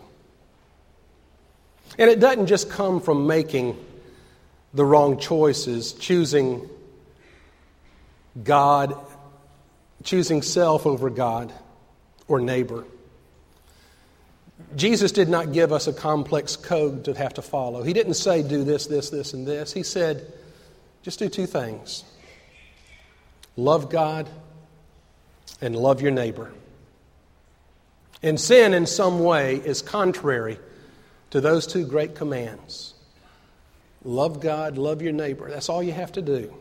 And 1.98 2.08
it 2.08 2.20
doesn't 2.20 2.46
just 2.46 2.70
come 2.70 3.02
from 3.02 3.26
making 3.26 3.76
the 4.72 4.82
wrong 4.82 5.18
choices, 5.18 5.92
choosing 5.92 6.66
God, 8.42 8.96
choosing 10.02 10.40
self 10.40 10.86
over 10.86 11.10
God 11.10 11.52
or 12.28 12.40
neighbor. 12.40 12.86
Jesus 14.74 15.12
did 15.12 15.28
not 15.28 15.52
give 15.52 15.70
us 15.70 15.86
a 15.86 15.92
complex 15.92 16.56
code 16.56 17.04
to 17.04 17.12
have 17.12 17.34
to 17.34 17.42
follow. 17.42 17.82
He 17.82 17.92
didn't 17.92 18.14
say, 18.14 18.42
do 18.42 18.64
this, 18.64 18.86
this, 18.86 19.10
this, 19.10 19.34
and 19.34 19.46
this. 19.46 19.70
He 19.70 19.82
said, 19.82 20.32
just 21.02 21.18
do 21.18 21.28
two 21.28 21.44
things 21.44 22.04
love 23.58 23.90
God 23.90 24.28
and 25.60 25.74
love 25.74 26.00
your 26.00 26.12
neighbor. 26.12 26.52
And 28.22 28.40
sin, 28.40 28.72
in 28.72 28.86
some 28.86 29.18
way, 29.20 29.56
is 29.56 29.82
contrary 29.82 30.58
to 31.30 31.40
those 31.40 31.66
two 31.66 31.84
great 31.84 32.14
commands 32.14 32.94
love 34.04 34.40
God, 34.40 34.78
love 34.78 35.02
your 35.02 35.12
neighbor. 35.12 35.50
That's 35.50 35.68
all 35.68 35.82
you 35.82 35.92
have 35.92 36.12
to 36.12 36.22
do. 36.22 36.54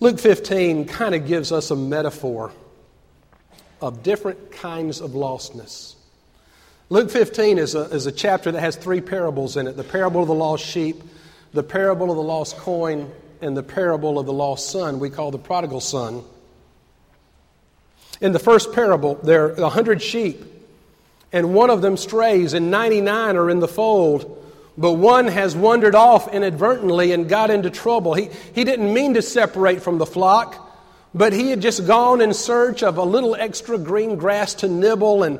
Luke 0.00 0.18
15 0.18 0.86
kind 0.86 1.14
of 1.14 1.26
gives 1.26 1.52
us 1.52 1.70
a 1.70 1.76
metaphor 1.76 2.52
of 3.80 4.02
different 4.02 4.50
kinds 4.50 5.00
of 5.00 5.12
lostness. 5.12 5.94
Luke 6.88 7.10
15 7.10 7.58
is 7.58 7.74
a, 7.76 7.82
is 7.84 8.06
a 8.06 8.12
chapter 8.12 8.50
that 8.50 8.60
has 8.60 8.74
three 8.74 9.00
parables 9.00 9.56
in 9.56 9.68
it 9.68 9.76
the 9.76 9.84
parable 9.84 10.20
of 10.20 10.28
the 10.28 10.34
lost 10.34 10.64
sheep, 10.64 11.00
the 11.52 11.62
parable 11.62 12.10
of 12.10 12.16
the 12.16 12.22
lost 12.22 12.56
coin, 12.56 13.10
and 13.40 13.56
the 13.56 13.62
parable 13.62 14.18
of 14.18 14.26
the 14.26 14.32
lost 14.32 14.70
son, 14.70 15.00
we 15.00 15.10
call 15.10 15.30
the 15.30 15.38
prodigal 15.38 15.80
son. 15.80 16.22
In 18.20 18.32
the 18.32 18.38
first 18.38 18.72
parable, 18.72 19.14
there 19.16 19.46
are 19.46 19.52
a 19.62 19.68
hundred 19.68 20.02
sheep, 20.02 20.44
and 21.32 21.54
one 21.54 21.70
of 21.70 21.80
them 21.80 21.96
strays, 21.96 22.52
and 22.52 22.70
99 22.70 23.36
are 23.36 23.50
in 23.50 23.60
the 23.60 23.68
fold. 23.68 24.36
But 24.76 24.92
one 24.92 25.26
has 25.26 25.56
wandered 25.56 25.94
off 25.94 26.32
inadvertently 26.32 27.12
and 27.12 27.28
got 27.28 27.50
into 27.50 27.70
trouble. 27.70 28.14
He, 28.14 28.30
he 28.54 28.64
didn't 28.64 28.92
mean 28.92 29.14
to 29.14 29.22
separate 29.22 29.82
from 29.82 29.98
the 29.98 30.06
flock, 30.06 30.68
but 31.14 31.32
he 31.32 31.50
had 31.50 31.60
just 31.60 31.86
gone 31.86 32.20
in 32.20 32.32
search 32.32 32.82
of 32.82 32.96
a 32.96 33.02
little 33.02 33.34
extra 33.34 33.78
green 33.78 34.16
grass 34.16 34.54
to 34.56 34.68
nibble, 34.68 35.22
and 35.22 35.38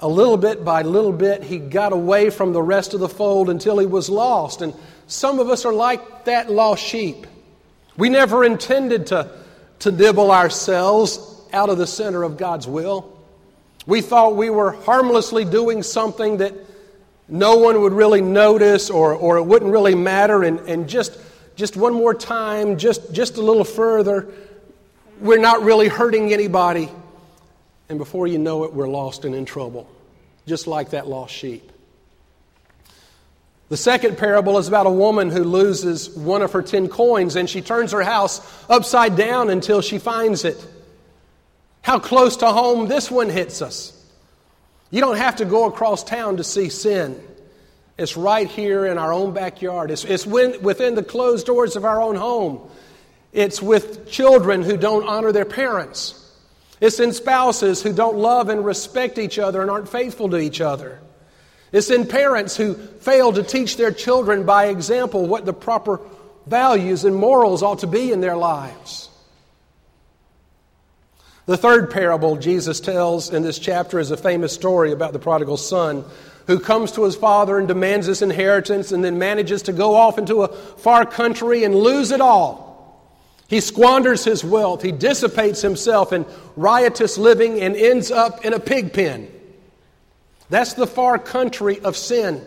a 0.00 0.08
little 0.08 0.36
bit 0.36 0.64
by 0.64 0.82
little 0.82 1.12
bit, 1.12 1.42
he 1.42 1.58
got 1.58 1.92
away 1.92 2.30
from 2.30 2.52
the 2.52 2.62
rest 2.62 2.94
of 2.94 3.00
the 3.00 3.08
fold 3.08 3.48
until 3.48 3.78
he 3.78 3.86
was 3.86 4.10
lost. 4.10 4.60
And 4.60 4.74
some 5.06 5.38
of 5.38 5.48
us 5.48 5.64
are 5.64 5.72
like 5.72 6.24
that 6.24 6.50
lost 6.50 6.82
sheep. 6.82 7.26
We 7.96 8.08
never 8.08 8.44
intended 8.44 9.08
to, 9.08 9.30
to 9.80 9.92
nibble 9.92 10.30
ourselves 10.30 11.40
out 11.52 11.70
of 11.70 11.78
the 11.78 11.86
center 11.86 12.22
of 12.22 12.36
God's 12.36 12.66
will. 12.66 13.10
We 13.86 14.00
thought 14.00 14.36
we 14.36 14.50
were 14.50 14.72
harmlessly 14.72 15.44
doing 15.44 15.82
something 15.82 16.38
that 16.38 16.54
no 17.28 17.56
one 17.56 17.80
would 17.80 17.92
really 17.92 18.20
notice 18.20 18.90
or, 18.90 19.14
or 19.14 19.36
it 19.36 19.44
wouldn't 19.44 19.70
really 19.70 19.94
matter. 19.94 20.42
And, 20.42 20.60
and 20.60 20.88
just, 20.88 21.18
just 21.54 21.76
one 21.76 21.94
more 21.94 22.14
time, 22.14 22.78
just, 22.78 23.12
just 23.12 23.36
a 23.36 23.42
little 23.42 23.64
further, 23.64 24.28
we're 25.20 25.40
not 25.40 25.62
really 25.62 25.88
hurting 25.88 26.32
anybody. 26.32 26.88
And 27.88 27.98
before 27.98 28.26
you 28.26 28.38
know 28.38 28.64
it, 28.64 28.72
we're 28.72 28.88
lost 28.88 29.24
and 29.24 29.34
in 29.34 29.44
trouble, 29.44 29.88
just 30.46 30.66
like 30.66 30.90
that 30.90 31.06
lost 31.06 31.34
sheep. 31.34 31.70
The 33.70 33.76
second 33.76 34.18
parable 34.18 34.58
is 34.58 34.68
about 34.68 34.86
a 34.86 34.90
woman 34.90 35.30
who 35.30 35.42
loses 35.42 36.10
one 36.10 36.42
of 36.42 36.52
her 36.52 36.62
ten 36.62 36.88
coins 36.88 37.34
and 37.34 37.48
she 37.48 37.62
turns 37.62 37.92
her 37.92 38.02
house 38.02 38.40
upside 38.68 39.16
down 39.16 39.50
until 39.50 39.80
she 39.80 39.98
finds 39.98 40.44
it. 40.44 40.64
How 41.80 41.98
close 41.98 42.38
to 42.38 42.46
home 42.46 42.88
this 42.88 43.10
one 43.10 43.30
hits 43.30 43.62
us. 43.62 43.90
You 44.90 45.00
don't 45.00 45.16
have 45.16 45.36
to 45.36 45.44
go 45.44 45.66
across 45.66 46.04
town 46.04 46.36
to 46.36 46.44
see 46.44 46.68
sin. 46.68 47.20
It's 47.96 48.16
right 48.16 48.48
here 48.48 48.86
in 48.86 48.98
our 48.98 49.12
own 49.12 49.32
backyard. 49.32 49.90
It's, 49.90 50.04
it's 50.04 50.26
within 50.26 50.94
the 50.94 51.02
closed 51.02 51.46
doors 51.46 51.76
of 51.76 51.84
our 51.84 52.02
own 52.02 52.16
home. 52.16 52.60
It's 53.32 53.62
with 53.62 54.08
children 54.08 54.62
who 54.62 54.76
don't 54.76 55.08
honor 55.08 55.32
their 55.32 55.44
parents. 55.44 56.20
It's 56.80 57.00
in 57.00 57.12
spouses 57.12 57.82
who 57.82 57.92
don't 57.92 58.16
love 58.16 58.48
and 58.48 58.64
respect 58.64 59.18
each 59.18 59.38
other 59.38 59.62
and 59.62 59.70
aren't 59.70 59.88
faithful 59.88 60.28
to 60.30 60.38
each 60.38 60.60
other. 60.60 61.00
It's 61.74 61.90
in 61.90 62.06
parents 62.06 62.56
who 62.56 62.74
fail 62.74 63.32
to 63.32 63.42
teach 63.42 63.76
their 63.76 63.90
children 63.90 64.44
by 64.44 64.66
example 64.66 65.26
what 65.26 65.44
the 65.44 65.52
proper 65.52 66.00
values 66.46 67.04
and 67.04 67.16
morals 67.16 67.64
ought 67.64 67.80
to 67.80 67.88
be 67.88 68.12
in 68.12 68.20
their 68.20 68.36
lives. 68.36 69.10
The 71.46 71.56
third 71.56 71.90
parable 71.90 72.36
Jesus 72.36 72.78
tells 72.78 73.34
in 73.34 73.42
this 73.42 73.58
chapter 73.58 73.98
is 73.98 74.12
a 74.12 74.16
famous 74.16 74.52
story 74.52 74.92
about 74.92 75.12
the 75.12 75.18
prodigal 75.18 75.56
son 75.56 76.04
who 76.46 76.60
comes 76.60 76.92
to 76.92 77.02
his 77.02 77.16
father 77.16 77.58
and 77.58 77.66
demands 77.66 78.06
his 78.06 78.22
inheritance 78.22 78.92
and 78.92 79.04
then 79.04 79.18
manages 79.18 79.62
to 79.62 79.72
go 79.72 79.96
off 79.96 80.16
into 80.16 80.44
a 80.44 80.48
far 80.48 81.04
country 81.04 81.64
and 81.64 81.74
lose 81.74 82.12
it 82.12 82.20
all. 82.20 83.02
He 83.48 83.58
squanders 83.58 84.24
his 84.24 84.44
wealth, 84.44 84.80
he 84.80 84.92
dissipates 84.92 85.60
himself 85.60 86.12
in 86.12 86.24
riotous 86.54 87.18
living 87.18 87.60
and 87.60 87.74
ends 87.74 88.12
up 88.12 88.44
in 88.44 88.54
a 88.54 88.60
pig 88.60 88.92
pen. 88.92 89.33
That's 90.50 90.74
the 90.74 90.86
far 90.86 91.18
country 91.18 91.80
of 91.80 91.96
sin. 91.96 92.44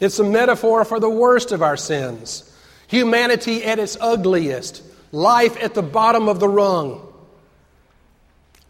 It's 0.00 0.18
a 0.18 0.24
metaphor 0.24 0.84
for 0.84 1.00
the 1.00 1.10
worst 1.10 1.52
of 1.52 1.62
our 1.62 1.76
sins. 1.76 2.52
Humanity 2.88 3.64
at 3.64 3.78
its 3.78 3.96
ugliest, 4.00 4.82
life 5.10 5.56
at 5.62 5.74
the 5.74 5.82
bottom 5.82 6.28
of 6.28 6.38
the 6.38 6.48
rung. 6.48 7.00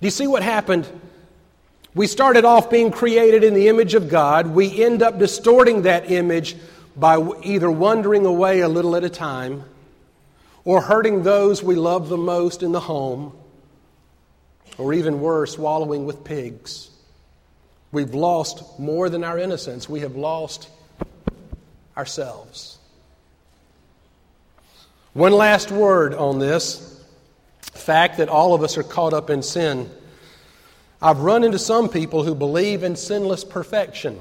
Do 0.01 0.07
you 0.07 0.11
see 0.11 0.27
what 0.27 0.43
happened? 0.43 0.89
We 1.95 2.07
started 2.07 2.45
off 2.45 2.71
being 2.71 2.91
created 2.91 3.43
in 3.43 3.55
the 3.55 3.69
image 3.69 3.95
of 3.95 4.09
God. 4.09 4.49
We 4.49 4.85
end 4.85 5.03
up 5.03 5.19
distorting 5.19 5.83
that 5.83 6.11
image 6.11 6.57
by 6.95 7.19
either 7.43 7.71
wandering 7.71 8.25
away 8.25 8.61
a 8.61 8.69
little 8.69 8.97
at 8.97 9.05
a 9.05 9.11
time 9.11 9.65
or 10.67 10.81
hurting 10.81 11.23
those 11.23 11.63
we 11.63 11.77
love 11.77 12.09
the 12.09 12.17
most 12.17 12.63
in 12.63 12.73
the 12.73 12.81
home, 12.81 13.33
or 14.79 14.93
even 14.93 15.21
worse, 15.21 15.57
wallowing 15.57 16.05
with 16.05 16.25
pigs. 16.25 16.91
We've 17.97 18.15
lost 18.15 18.79
more 18.79 19.09
than 19.09 19.25
our 19.25 19.39
innocence. 19.39 19.89
We 19.89 20.01
have 20.01 20.17
lost 20.17 20.69
ourselves. 21.97 22.77
One 25.15 25.33
last 25.33 25.71
word 25.71 26.13
on 26.13 26.39
this 26.39 27.03
fact 27.63 28.19
that 28.19 28.29
all 28.29 28.53
of 28.53 28.63
us 28.63 28.77
are 28.77 28.83
caught 28.83 29.15
up 29.15 29.31
in 29.31 29.41
sin. 29.41 29.91
I've 31.01 31.21
run 31.21 31.43
into 31.43 31.59
some 31.59 31.89
people 31.89 32.23
who 32.23 32.35
believe 32.35 32.83
in 32.83 32.97
sinless 32.97 33.45
perfection. 33.45 34.21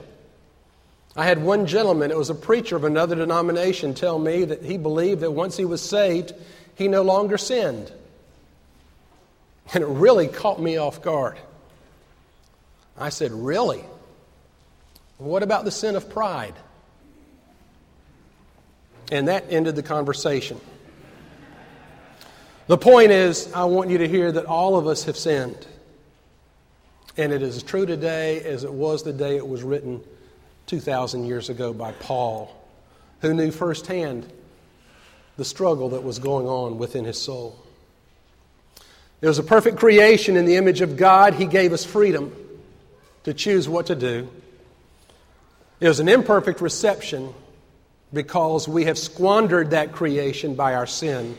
I 1.13 1.25
had 1.25 1.43
one 1.43 1.65
gentleman, 1.65 2.11
it 2.11 2.17
was 2.17 2.29
a 2.29 2.35
preacher 2.35 2.77
of 2.77 2.85
another 2.85 3.17
denomination, 3.17 3.93
tell 3.93 4.17
me 4.17 4.45
that 4.45 4.63
he 4.63 4.77
believed 4.77 5.19
that 5.19 5.31
once 5.31 5.57
he 5.57 5.65
was 5.65 5.81
saved, 5.81 6.31
he 6.75 6.88
no 6.88 7.01
longer 7.01 7.38
sinned. 7.38 7.91
And 9.73 9.83
it 9.83 9.88
really 9.88 10.29
caught 10.29 10.61
me 10.61 10.77
off 10.77 11.01
guard. 11.01 11.38
I 12.97 13.10
said, 13.10 13.31
Really? 13.31 13.84
What 15.17 15.43
about 15.43 15.65
the 15.65 15.71
sin 15.71 15.95
of 15.95 16.10
pride? 16.10 16.55
And 19.12 19.27
that 19.27 19.45
ended 19.49 19.75
the 19.75 19.84
conversation. 19.84 20.60
The 22.67 22.77
point 22.77 23.12
is, 23.12 23.51
I 23.53 23.65
want 23.65 23.89
you 23.89 23.99
to 23.99 24.08
hear 24.08 24.31
that 24.31 24.45
all 24.45 24.75
of 24.75 24.88
us 24.88 25.05
have 25.05 25.15
sinned. 25.15 25.67
And 27.15 27.31
it 27.31 27.41
is 27.41 27.58
as 27.58 27.63
true 27.63 27.86
today 27.86 28.41
as 28.41 28.63
it 28.63 28.73
was 28.73 29.03
the 29.03 29.13
day 29.13 29.38
it 29.38 29.47
was 29.47 29.63
written 29.63 30.01
2,000 30.65 31.25
years 31.25 31.49
ago 31.49 31.71
by 31.71 31.91
Paul, 31.93 32.53
who 33.21 33.34
knew 33.34 33.51
firsthand 33.51 34.25
the 35.38 35.45
struggle 35.45 35.89
that 35.89 36.03
was 36.03 36.17
going 36.17 36.47
on 36.47 36.77
within 36.77 37.05
his 37.05 37.21
soul. 37.21 37.58
It 39.21 39.27
was 39.27 39.38
a 39.38 39.43
perfect 39.43 39.77
creation 39.77 40.36
in 40.36 40.45
the 40.45 40.55
image 40.55 40.81
of 40.81 40.97
God. 40.97 41.36
He 41.36 41.45
gave 41.45 41.71
us 41.71 41.86
freedom 41.86 42.36
to 43.25 43.33
choose 43.33 43.67
what 43.67 43.88
to 43.88 43.95
do. 43.95 44.29
It 45.79 45.88
was 45.88 45.99
an 45.99 46.07
imperfect 46.07 46.61
reception 46.61 47.33
because 48.13 48.67
we 48.67 48.85
have 48.85 48.97
squandered 48.97 49.71
that 49.71 49.91
creation 49.91 50.55
by 50.55 50.75
our 50.75 50.88
sin. 50.88 51.38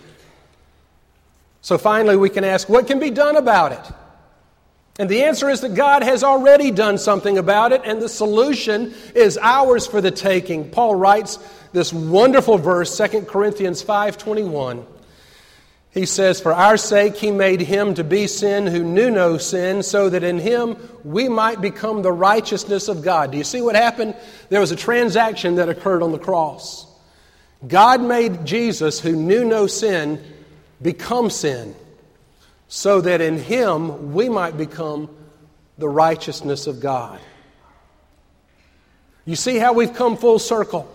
So 1.62 1.78
finally, 1.78 2.16
we 2.16 2.28
can 2.28 2.44
ask, 2.44 2.68
what 2.68 2.86
can 2.86 2.98
be 2.98 3.10
done 3.10 3.36
about 3.36 3.72
it? 3.72 3.94
And 4.98 5.08
the 5.08 5.24
answer 5.24 5.48
is 5.48 5.60
that 5.60 5.74
God 5.74 6.02
has 6.02 6.22
already 6.22 6.70
done 6.70 6.98
something 6.98 7.38
about 7.38 7.72
it, 7.72 7.82
and 7.84 8.00
the 8.00 8.08
solution 8.08 8.94
is 9.14 9.38
ours 9.40 9.86
for 9.86 10.00
the 10.00 10.10
taking. 10.10 10.70
Paul 10.70 10.94
writes 10.94 11.38
this 11.72 11.92
wonderful 11.92 12.58
verse, 12.58 12.96
2 12.96 13.26
Corinthians 13.26 13.82
5:21. 13.82 14.86
He 15.96 16.04
says, 16.04 16.42
For 16.42 16.52
our 16.52 16.76
sake 16.76 17.16
he 17.16 17.30
made 17.30 17.62
him 17.62 17.94
to 17.94 18.04
be 18.04 18.26
sin 18.26 18.66
who 18.66 18.84
knew 18.84 19.10
no 19.10 19.38
sin, 19.38 19.82
so 19.82 20.10
that 20.10 20.22
in 20.22 20.38
him 20.38 20.76
we 21.04 21.26
might 21.26 21.62
become 21.62 22.02
the 22.02 22.12
righteousness 22.12 22.88
of 22.88 23.00
God. 23.00 23.32
Do 23.32 23.38
you 23.38 23.44
see 23.44 23.62
what 23.62 23.76
happened? 23.76 24.14
There 24.50 24.60
was 24.60 24.70
a 24.72 24.76
transaction 24.76 25.54
that 25.54 25.70
occurred 25.70 26.02
on 26.02 26.12
the 26.12 26.18
cross. 26.18 26.86
God 27.66 28.02
made 28.02 28.44
Jesus, 28.44 29.00
who 29.00 29.16
knew 29.16 29.42
no 29.42 29.66
sin, 29.66 30.22
become 30.82 31.30
sin, 31.30 31.74
so 32.68 33.00
that 33.00 33.22
in 33.22 33.38
him 33.38 34.12
we 34.12 34.28
might 34.28 34.58
become 34.58 35.08
the 35.78 35.88
righteousness 35.88 36.66
of 36.66 36.78
God. 36.78 37.18
You 39.24 39.34
see 39.34 39.56
how 39.56 39.72
we've 39.72 39.94
come 39.94 40.18
full 40.18 40.38
circle? 40.40 40.86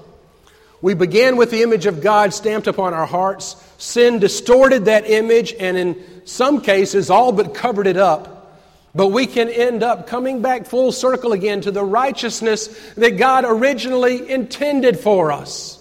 We 0.82 0.96
began 0.96 1.38
with 1.38 1.52
the 1.52 1.62
image 1.62 1.86
of 1.86 2.02
God 2.02 2.34
stamped 2.34 2.68
upon 2.68 2.94
our 2.94 3.06
hearts. 3.06 3.56
Sin 3.78 4.20
distorted 4.20 4.86
that 4.86 5.10
image 5.10 5.54
and, 5.60 5.78
in 5.78 6.04
some 6.26 6.62
cases, 6.62 7.10
all 7.10 7.32
but 7.32 7.54
covered 7.54 7.88
it 7.88 7.98
up. 7.98 8.60
But 8.94 9.08
we 9.08 9.28
can 9.28 9.48
end 9.48 9.84
up 9.84 10.08
coming 10.08 10.42
back 10.42 10.66
full 10.66 10.92
circle 10.92 11.34
again 11.34 11.62
to 11.62 11.72
the 11.72 11.84
righteousness 11.84 12.68
that 12.96 13.12
God 13.12 13.46
originally 13.48 14.30
intended 14.30 15.00
for 15.00 15.32
us. 15.32 15.78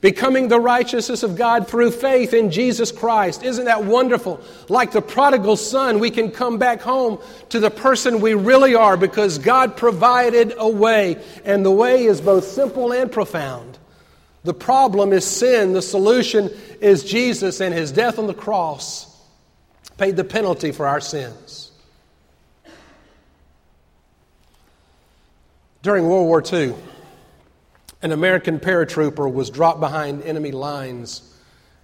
Becoming 0.00 0.48
the 0.48 0.58
righteousness 0.58 1.22
of 1.22 1.36
God 1.36 1.68
through 1.68 1.92
faith 1.92 2.34
in 2.34 2.50
Jesus 2.50 2.90
Christ. 2.90 3.44
Isn't 3.44 3.66
that 3.66 3.84
wonderful? 3.84 4.40
Like 4.68 4.90
the 4.90 5.02
prodigal 5.02 5.56
son, 5.56 6.00
we 6.00 6.10
can 6.10 6.32
come 6.32 6.58
back 6.58 6.80
home 6.80 7.20
to 7.50 7.60
the 7.60 7.70
person 7.70 8.20
we 8.20 8.34
really 8.34 8.74
are 8.74 8.96
because 8.96 9.38
God 9.38 9.76
provided 9.76 10.54
a 10.58 10.68
way, 10.68 11.22
and 11.44 11.64
the 11.64 11.70
way 11.70 12.06
is 12.06 12.20
both 12.20 12.44
simple 12.44 12.92
and 12.92 13.12
profound. 13.12 13.78
The 14.44 14.54
problem 14.54 15.12
is 15.12 15.24
sin. 15.24 15.72
The 15.72 15.82
solution 15.82 16.50
is 16.80 17.04
Jesus 17.04 17.60
and 17.60 17.72
his 17.72 17.92
death 17.92 18.18
on 18.18 18.26
the 18.26 18.34
cross 18.34 19.08
paid 19.98 20.16
the 20.16 20.24
penalty 20.24 20.72
for 20.72 20.86
our 20.86 21.00
sins. 21.00 21.70
During 25.82 26.06
World 26.06 26.26
War 26.26 26.42
II, 26.52 26.74
an 28.02 28.12
American 28.12 28.58
paratrooper 28.58 29.32
was 29.32 29.50
dropped 29.50 29.80
behind 29.80 30.22
enemy 30.22 30.50
lines 30.50 31.36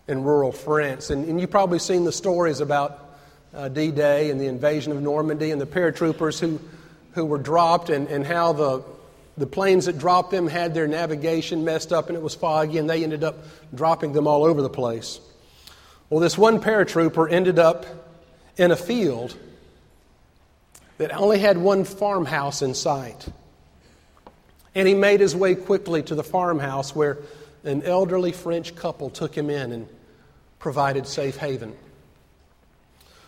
in 0.09 0.25
rural 0.25 0.53
France. 0.53 1.11
And, 1.11 1.29
and 1.29 1.41
you've 1.41 1.51
probably 1.51 1.79
seen 1.79 2.05
the 2.05 2.13
stories 2.13 2.61
about 2.61 3.17
uh, 3.55 3.69
D 3.69 3.91
Day 3.91 4.31
and 4.31 4.41
the 4.41 4.47
invasion 4.47 4.93
of 4.93 5.01
Normandy 5.01 5.51
and 5.51 5.61
the 5.61 5.67
paratroopers 5.67 6.41
who, 6.41 6.61
who 7.13 7.25
were 7.25 7.39
dropped 7.39 7.91
and, 7.91 8.09
and 8.09 8.27
how 8.27 8.53
the, 8.53 8.83
the 9.39 9.47
planes 9.47 9.87
that 9.87 9.99
dropped 9.99 10.31
them 10.31 10.49
had 10.49 10.75
their 10.75 10.89
navigation 10.89 11.65
messed 11.65 11.93
up 11.93 12.09
and 12.09 12.17
it 12.17 12.23
was 12.23 12.35
foggy 12.35 12.79
and 12.79 12.91
they 12.91 13.05
ended 13.05 13.23
up 13.23 13.37
dropping 13.75 14.13
them 14.13 14.27
all 14.27 14.45
over 14.45 14.63
the 14.63 14.71
place. 14.71 15.21
Well, 16.11 16.21
this 16.21 16.37
one 16.37 16.61
paratrooper 16.61 17.31
ended 17.31 17.59
up 17.59 17.87
in 18.57 18.71
a 18.71 18.77
field 18.77 19.37
that 20.99 21.13
only 21.13 21.39
had 21.39 21.59
one 21.59 21.85
farmhouse 21.85 22.63
in 22.63 22.75
sight. 22.75 23.29
And 24.75 24.89
he 24.89 24.95
made 24.95 25.21
his 25.21 25.37
way 25.37 25.55
quickly 25.55 26.03
to 26.05 26.15
the 26.15 26.25
farmhouse 26.25 26.95
where 26.95 27.19
an 27.65 27.83
elderly 27.83 28.33
French 28.33 28.75
couple 28.75 29.11
took 29.11 29.35
him 29.35 29.51
in 29.51 29.73
and 29.73 29.89
provided 30.59 31.07
safe 31.07 31.37
haven. 31.37 31.77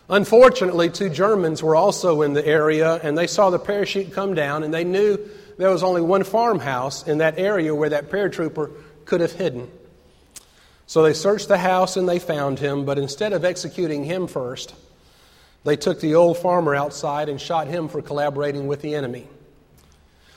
Unfortunately, 0.09 0.89
two 0.89 1.09
Germans 1.09 1.63
were 1.63 1.75
also 1.75 2.21
in 2.21 2.33
the 2.33 2.45
area 2.45 2.95
and 2.95 3.17
they 3.17 3.27
saw 3.27 3.49
the 3.49 3.59
parachute 3.59 4.11
come 4.11 4.33
down 4.33 4.63
and 4.63 4.73
they 4.73 4.83
knew 4.83 5.17
there 5.57 5.69
was 5.69 5.83
only 5.83 6.01
one 6.01 6.23
farmhouse 6.23 7.07
in 7.07 7.19
that 7.19 7.37
area 7.37 7.73
where 7.73 7.89
that 7.89 8.09
paratrooper 8.09 8.71
could 9.05 9.21
have 9.21 9.33
hidden. 9.33 9.69
So 10.87 11.03
they 11.03 11.13
searched 11.13 11.47
the 11.47 11.57
house 11.57 11.95
and 11.97 12.07
they 12.07 12.19
found 12.19 12.59
him, 12.59 12.85
but 12.85 12.97
instead 12.97 13.33
of 13.33 13.45
executing 13.45 14.03
him 14.03 14.27
first, 14.27 14.75
they 15.63 15.75
took 15.75 16.01
the 16.01 16.15
old 16.15 16.37
farmer 16.37 16.75
outside 16.75 17.29
and 17.29 17.39
shot 17.39 17.67
him 17.67 17.87
for 17.87 18.01
collaborating 18.01 18.67
with 18.67 18.81
the 18.81 18.95
enemy. 18.95 19.27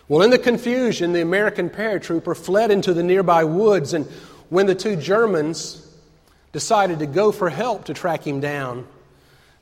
Well, 0.07 0.23
in 0.23 0.31
the 0.31 0.39
confusion, 0.39 1.13
the 1.13 1.23
American 1.23 1.71
paratrooper 1.71 2.37
fled 2.37 2.71
into 2.71 2.93
the 2.93 3.03
nearby 3.03 3.45
woods, 3.45 3.95
and 3.95 4.07
when 4.51 4.67
the 4.67 4.75
two 4.75 4.97
Germans 4.97 5.81
decided 6.53 6.99
to 6.99 7.07
go 7.07 7.33
for 7.33 7.49
help 7.49 7.87
to 7.87 7.95
track 7.95 8.27
him 8.27 8.39
down, 8.41 8.87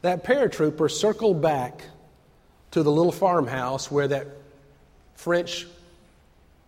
that 0.03 0.25
paratrooper 0.25 0.91
circled 0.91 1.41
back 1.41 1.83
to 2.73 2.83
the 2.83 2.91
little 2.91 3.13
farmhouse 3.13 3.91
where 3.91 4.09
that 4.09 4.27
French 5.23 5.69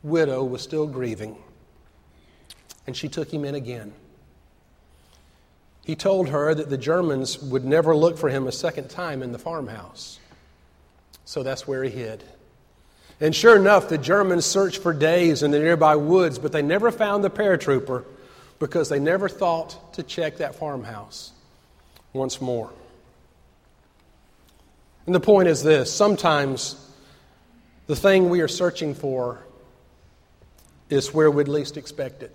widow 0.04 0.44
was 0.44 0.62
still 0.62 0.86
grieving, 0.86 1.36
and 2.86 2.96
she 2.96 3.08
took 3.08 3.34
him 3.34 3.44
in 3.44 3.56
again. 3.56 3.92
He 5.84 5.96
told 5.96 6.28
her 6.28 6.54
that 6.54 6.70
the 6.70 6.78
Germans 6.78 7.42
would 7.42 7.64
never 7.64 7.96
look 7.96 8.16
for 8.16 8.28
him 8.28 8.46
a 8.46 8.52
second 8.52 8.90
time 8.90 9.24
in 9.24 9.32
the 9.32 9.40
farmhouse. 9.40 10.20
So 11.24 11.42
that's 11.42 11.66
where 11.66 11.82
he 11.82 11.90
hid. 11.90 12.22
And 13.20 13.34
sure 13.34 13.56
enough, 13.56 13.88
the 13.88 13.98
Germans 13.98 14.46
searched 14.46 14.80
for 14.80 14.92
days 14.92 15.42
in 15.42 15.50
the 15.50 15.58
nearby 15.58 15.96
woods, 15.96 16.38
but 16.38 16.52
they 16.52 16.62
never 16.62 16.92
found 16.92 17.24
the 17.24 17.30
paratrooper 17.30 18.04
because 18.60 18.88
they 18.88 19.00
never 19.00 19.28
thought 19.28 19.94
to 19.94 20.04
check 20.04 20.36
that 20.36 20.54
farmhouse 20.54 21.32
once 22.12 22.40
more. 22.40 22.70
And 25.06 25.14
the 25.14 25.18
point 25.18 25.48
is 25.48 25.64
this 25.64 25.92
sometimes 25.92 26.76
the 27.86 27.96
thing 27.96 28.30
we 28.30 28.40
are 28.40 28.48
searching 28.48 28.94
for 28.94 29.40
is 30.88 31.12
where 31.12 31.30
we'd 31.30 31.48
least 31.48 31.76
expect 31.76 32.22
it 32.22 32.34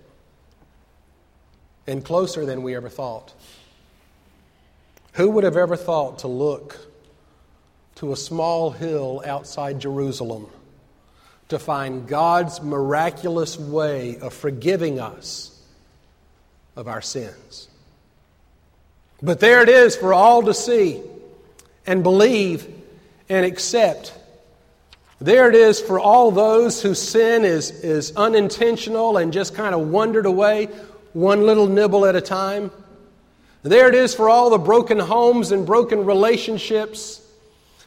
and 1.86 2.04
closer 2.04 2.46
than 2.46 2.62
we 2.62 2.76
ever 2.76 2.88
thought. 2.88 3.32
Who 5.14 5.30
would 5.30 5.44
have 5.44 5.56
ever 5.56 5.76
thought 5.76 6.20
to 6.20 6.28
look 6.28 6.78
to 7.96 8.12
a 8.12 8.16
small 8.16 8.70
hill 8.70 9.22
outside 9.26 9.80
Jerusalem 9.80 10.46
to 11.48 11.58
find 11.58 12.06
God's 12.06 12.62
miraculous 12.62 13.58
way 13.58 14.18
of 14.18 14.32
forgiving 14.32 15.00
us 15.00 15.60
of 16.76 16.86
our 16.86 17.02
sins? 17.02 17.68
But 19.20 19.40
there 19.40 19.62
it 19.62 19.68
is 19.68 19.96
for 19.96 20.14
all 20.14 20.44
to 20.44 20.54
see 20.54 21.02
and 21.86 22.02
believe 22.02 22.66
and 23.28 23.44
accept. 23.44 24.14
There 25.20 25.50
it 25.50 25.54
is 25.54 25.80
for 25.80 26.00
all 26.00 26.30
those 26.30 26.80
whose 26.80 27.00
sin 27.00 27.44
is, 27.44 27.70
is 27.70 28.12
unintentional 28.16 29.18
and 29.18 29.32
just 29.32 29.54
kind 29.54 29.74
of 29.74 29.88
wandered 29.88 30.24
away 30.24 30.66
one 31.12 31.44
little 31.44 31.66
nibble 31.66 32.06
at 32.06 32.16
a 32.16 32.22
time. 32.22 32.70
There 33.62 33.88
it 33.88 33.94
is 33.94 34.14
for 34.14 34.30
all 34.30 34.48
the 34.48 34.58
broken 34.58 34.98
homes 34.98 35.52
and 35.52 35.66
broken 35.66 36.06
relationships. 36.06 37.20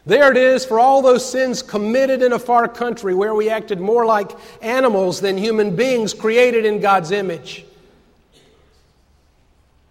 There 0.06 0.30
it 0.30 0.38
is 0.38 0.64
for 0.64 0.80
all 0.80 1.02
those 1.02 1.28
sins 1.28 1.64
committed 1.64 2.22
in 2.22 2.34
a 2.34 2.40
far 2.40 2.68
country 2.68 3.16
where 3.16 3.34
we 3.34 3.50
acted 3.50 3.80
more 3.80 4.06
like 4.06 4.32
animals 4.62 5.20
than 5.20 5.36
human 5.36 5.76
beings 5.76 6.14
created 6.14 6.66
in 6.66 6.82
God's 6.82 7.10
image. 7.10 7.66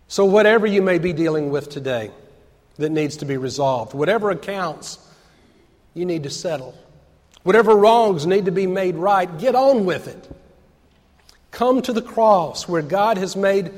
So, 0.06 0.26
whatever 0.26 0.66
you 0.66 0.82
may 0.82 0.98
be 0.98 1.12
dealing 1.12 1.50
with 1.50 1.70
today 1.70 2.10
that 2.76 2.90
needs 2.90 3.16
to 3.16 3.24
be 3.24 3.38
resolved, 3.38 3.94
whatever 3.94 4.30
accounts 4.30 4.98
you 5.94 6.04
need 6.04 6.22
to 6.24 6.30
settle, 6.30 6.74
whatever 7.42 7.74
wrongs 7.74 8.26
need 8.26 8.46
to 8.46 8.52
be 8.52 8.66
made 8.66 8.96
right, 8.96 9.38
get 9.38 9.54
on 9.54 9.84
with 9.84 10.08
it. 10.08 10.30
Come 11.50 11.82
to 11.82 11.92
the 11.92 12.02
cross 12.02 12.66
where 12.66 12.82
God 12.82 13.18
has 13.18 13.36
made 13.36 13.72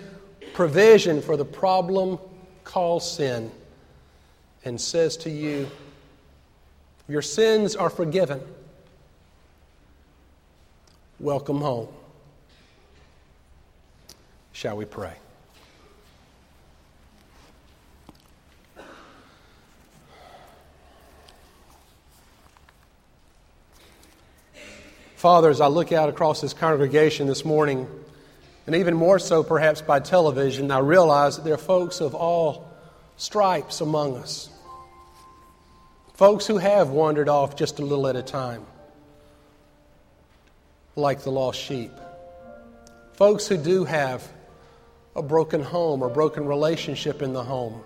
provision 0.52 1.20
for 1.20 1.36
the 1.36 1.44
problem 1.44 2.18
called 2.62 3.02
sin 3.02 3.50
and 4.64 4.80
says 4.80 5.16
to 5.18 5.30
you, 5.30 5.68
Your 7.08 7.22
sins 7.22 7.76
are 7.76 7.90
forgiven. 7.90 8.40
Welcome 11.18 11.60
home. 11.60 11.88
Shall 14.52 14.76
we 14.76 14.84
pray? 14.84 15.14
Father, 25.24 25.48
as 25.48 25.62
I 25.62 25.68
look 25.68 25.90
out 25.90 26.10
across 26.10 26.42
this 26.42 26.52
congregation 26.52 27.26
this 27.26 27.46
morning, 27.46 27.88
and 28.66 28.76
even 28.76 28.92
more 28.92 29.18
so 29.18 29.42
perhaps 29.42 29.80
by 29.80 29.98
television, 29.98 30.70
I 30.70 30.80
realize 30.80 31.36
that 31.36 31.46
there 31.46 31.54
are 31.54 31.56
folks 31.56 32.02
of 32.02 32.14
all 32.14 32.68
stripes 33.16 33.80
among 33.80 34.18
us. 34.18 34.50
Folks 36.12 36.46
who 36.46 36.58
have 36.58 36.90
wandered 36.90 37.30
off 37.30 37.56
just 37.56 37.78
a 37.78 37.82
little 37.82 38.06
at 38.06 38.16
a 38.16 38.22
time, 38.22 38.66
like 40.94 41.22
the 41.22 41.30
lost 41.30 41.58
sheep. 41.58 41.92
Folks 43.14 43.46
who 43.46 43.56
do 43.56 43.86
have 43.86 44.30
a 45.16 45.22
broken 45.22 45.62
home 45.62 46.02
or 46.02 46.10
broken 46.10 46.44
relationship 46.44 47.22
in 47.22 47.32
the 47.32 47.42
home, 47.42 47.82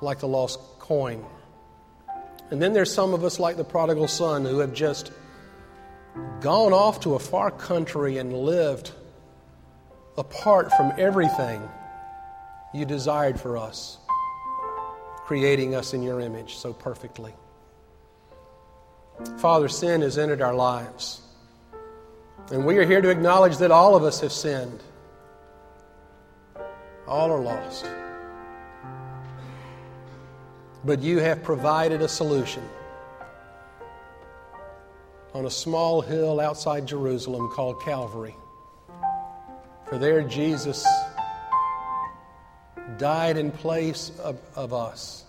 like 0.00 0.18
the 0.18 0.26
lost 0.26 0.58
coin. 0.80 1.24
And 2.50 2.60
then 2.60 2.72
there's 2.72 2.92
some 2.92 3.14
of 3.14 3.22
us, 3.22 3.38
like 3.38 3.56
the 3.56 3.62
prodigal 3.62 4.08
son, 4.08 4.44
who 4.44 4.58
have 4.58 4.74
just 4.74 5.12
gone 6.40 6.72
off 6.72 7.00
to 7.00 7.14
a 7.14 7.18
far 7.18 7.50
country 7.50 8.18
and 8.18 8.32
lived 8.32 8.92
apart 10.18 10.72
from 10.72 10.92
everything 10.98 11.62
you 12.74 12.84
desired 12.84 13.40
for 13.40 13.56
us, 13.56 13.98
creating 15.24 15.74
us 15.74 15.94
in 15.94 16.02
your 16.02 16.20
image 16.20 16.56
so 16.56 16.72
perfectly. 16.72 17.34
Father, 19.38 19.68
sin 19.68 20.02
has 20.02 20.18
entered 20.18 20.42
our 20.42 20.54
lives. 20.54 21.20
And 22.50 22.66
we 22.66 22.78
are 22.78 22.84
here 22.84 23.00
to 23.00 23.08
acknowledge 23.08 23.58
that 23.58 23.70
all 23.70 23.94
of 23.94 24.02
us 24.02 24.20
have 24.20 24.32
sinned. 24.32 24.82
All 27.06 27.30
are 27.30 27.40
lost. 27.40 27.86
But 30.84 31.00
you 31.00 31.18
have 31.18 31.42
provided 31.42 32.02
a 32.02 32.08
solution 32.08 32.62
on 35.34 35.46
a 35.46 35.50
small 35.50 36.00
hill 36.00 36.40
outside 36.40 36.86
Jerusalem 36.86 37.48
called 37.50 37.80
Calvary. 37.82 38.36
For 39.88 39.98
there 39.98 40.22
Jesus 40.22 40.86
died 42.98 43.36
in 43.36 43.50
place 43.50 44.12
of, 44.20 44.38
of 44.54 44.72
us 44.72 45.24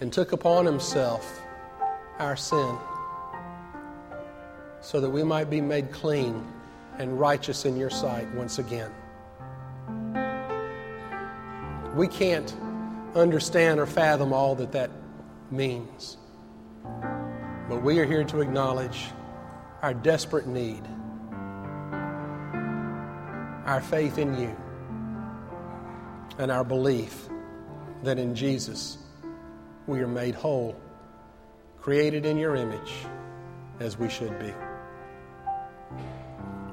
and 0.00 0.12
took 0.12 0.32
upon 0.32 0.66
himself 0.66 1.40
our 2.18 2.36
sin 2.36 2.76
so 4.80 5.00
that 5.00 5.10
we 5.10 5.22
might 5.22 5.48
be 5.48 5.60
made 5.60 5.92
clean 5.92 6.44
and 6.98 7.18
righteous 7.18 7.64
in 7.64 7.76
your 7.76 7.90
sight 7.90 8.32
once 8.34 8.58
again. 8.58 8.90
We 11.94 12.08
can't 12.08 12.54
understand 13.14 13.78
or 13.78 13.86
fathom 13.86 14.32
all 14.32 14.54
that 14.56 14.72
that 14.72 14.90
means. 15.50 16.16
But 17.68 17.82
we 17.82 17.98
are 18.00 18.06
here 18.06 18.24
to 18.24 18.40
acknowledge 18.40 19.06
our 19.82 19.94
desperate 19.94 20.46
need. 20.46 20.82
our 23.66 23.80
faith 23.80 24.18
in 24.18 24.38
you 24.38 24.54
and 26.38 26.50
our 26.50 26.64
belief 26.64 27.28
that 28.02 28.18
in 28.18 28.34
Jesus 28.34 28.98
we 29.86 30.00
are 30.00 30.08
made 30.08 30.34
whole, 30.34 30.76
created 31.80 32.26
in 32.26 32.36
your 32.36 32.56
image 32.56 32.92
as 33.80 33.98
we 33.98 34.08
should 34.08 34.36
be. 34.38 34.52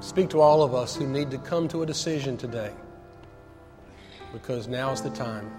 Speak 0.00 0.30
to 0.30 0.40
all 0.40 0.62
of 0.62 0.74
us 0.74 0.96
who 0.96 1.06
need 1.06 1.30
to 1.30 1.38
come 1.38 1.68
to 1.68 1.82
a 1.82 1.86
decision 1.86 2.36
today 2.36 2.72
because 4.32 4.66
now 4.66 4.90
is 4.92 5.02
the 5.02 5.10
time. 5.10 5.50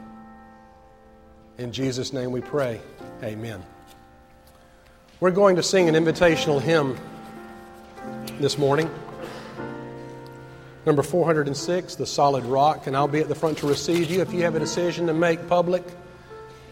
In 1.57 1.71
Jesus' 1.71 2.11
name 2.11 2.31
we 2.31 2.41
pray. 2.41 2.81
Amen. 3.23 3.63
We're 5.21 5.29
going 5.29 5.57
to 5.57 5.61
sing 5.61 5.87
an 5.87 5.93
invitational 5.93 6.59
hymn 6.59 6.97
this 8.39 8.57
morning. 8.57 8.89
Number 10.87 11.03
406, 11.03 11.93
The 11.93 12.07
Solid 12.07 12.43
Rock, 12.43 12.87
and 12.87 12.97
I'll 12.97 13.07
be 13.07 13.19
at 13.19 13.27
the 13.27 13.35
front 13.35 13.59
to 13.59 13.67
receive 13.67 14.09
you. 14.09 14.21
If 14.21 14.33
you 14.33 14.41
have 14.41 14.55
a 14.55 14.59
decision 14.59 15.05
to 15.05 15.13
make 15.13 15.47
public, 15.47 15.83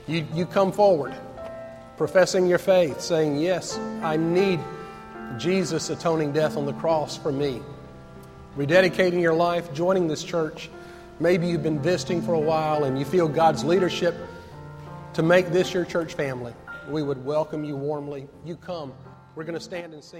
you, 0.08 0.26
you 0.34 0.48
come 0.48 0.72
forward, 0.72 1.14
professing 1.96 2.48
your 2.48 2.58
faith, 2.58 3.02
saying, 3.02 3.38
Yes, 3.38 3.78
I 4.02 4.18
need 4.18 4.60
Jesus' 5.38 5.92
atoning 5.92 6.32
death 6.32 6.58
on 6.58 6.66
the 6.66 6.74
cross 6.74 7.16
for 7.16 7.32
me. 7.32 7.62
Rededicating 8.58 9.22
your 9.22 9.36
life, 9.36 9.72
joining 9.76 10.08
this 10.08 10.24
church. 10.24 10.72
Maybe 11.20 11.46
you've 11.46 11.62
been 11.62 11.84
visiting 11.84 12.24
for 12.24 12.34
a 12.34 12.40
while 12.40 12.86
and 12.86 12.98
you 12.98 13.06
feel 13.06 13.28
God's 13.28 13.64
leadership 13.64 14.16
to 15.14 15.22
make 15.22 15.50
this 15.50 15.72
your 15.72 15.86
church 15.86 16.16
family. 16.16 16.56
We 16.90 17.04
would 17.04 17.24
welcome 17.24 17.64
you 17.64 17.76
warmly. 17.76 18.28
You 18.44 18.56
come. 18.56 18.94
We're 19.36 19.44
going 19.44 19.54
to 19.54 19.64
stand 19.64 19.94
and 19.94 20.04
sing. 20.04 20.18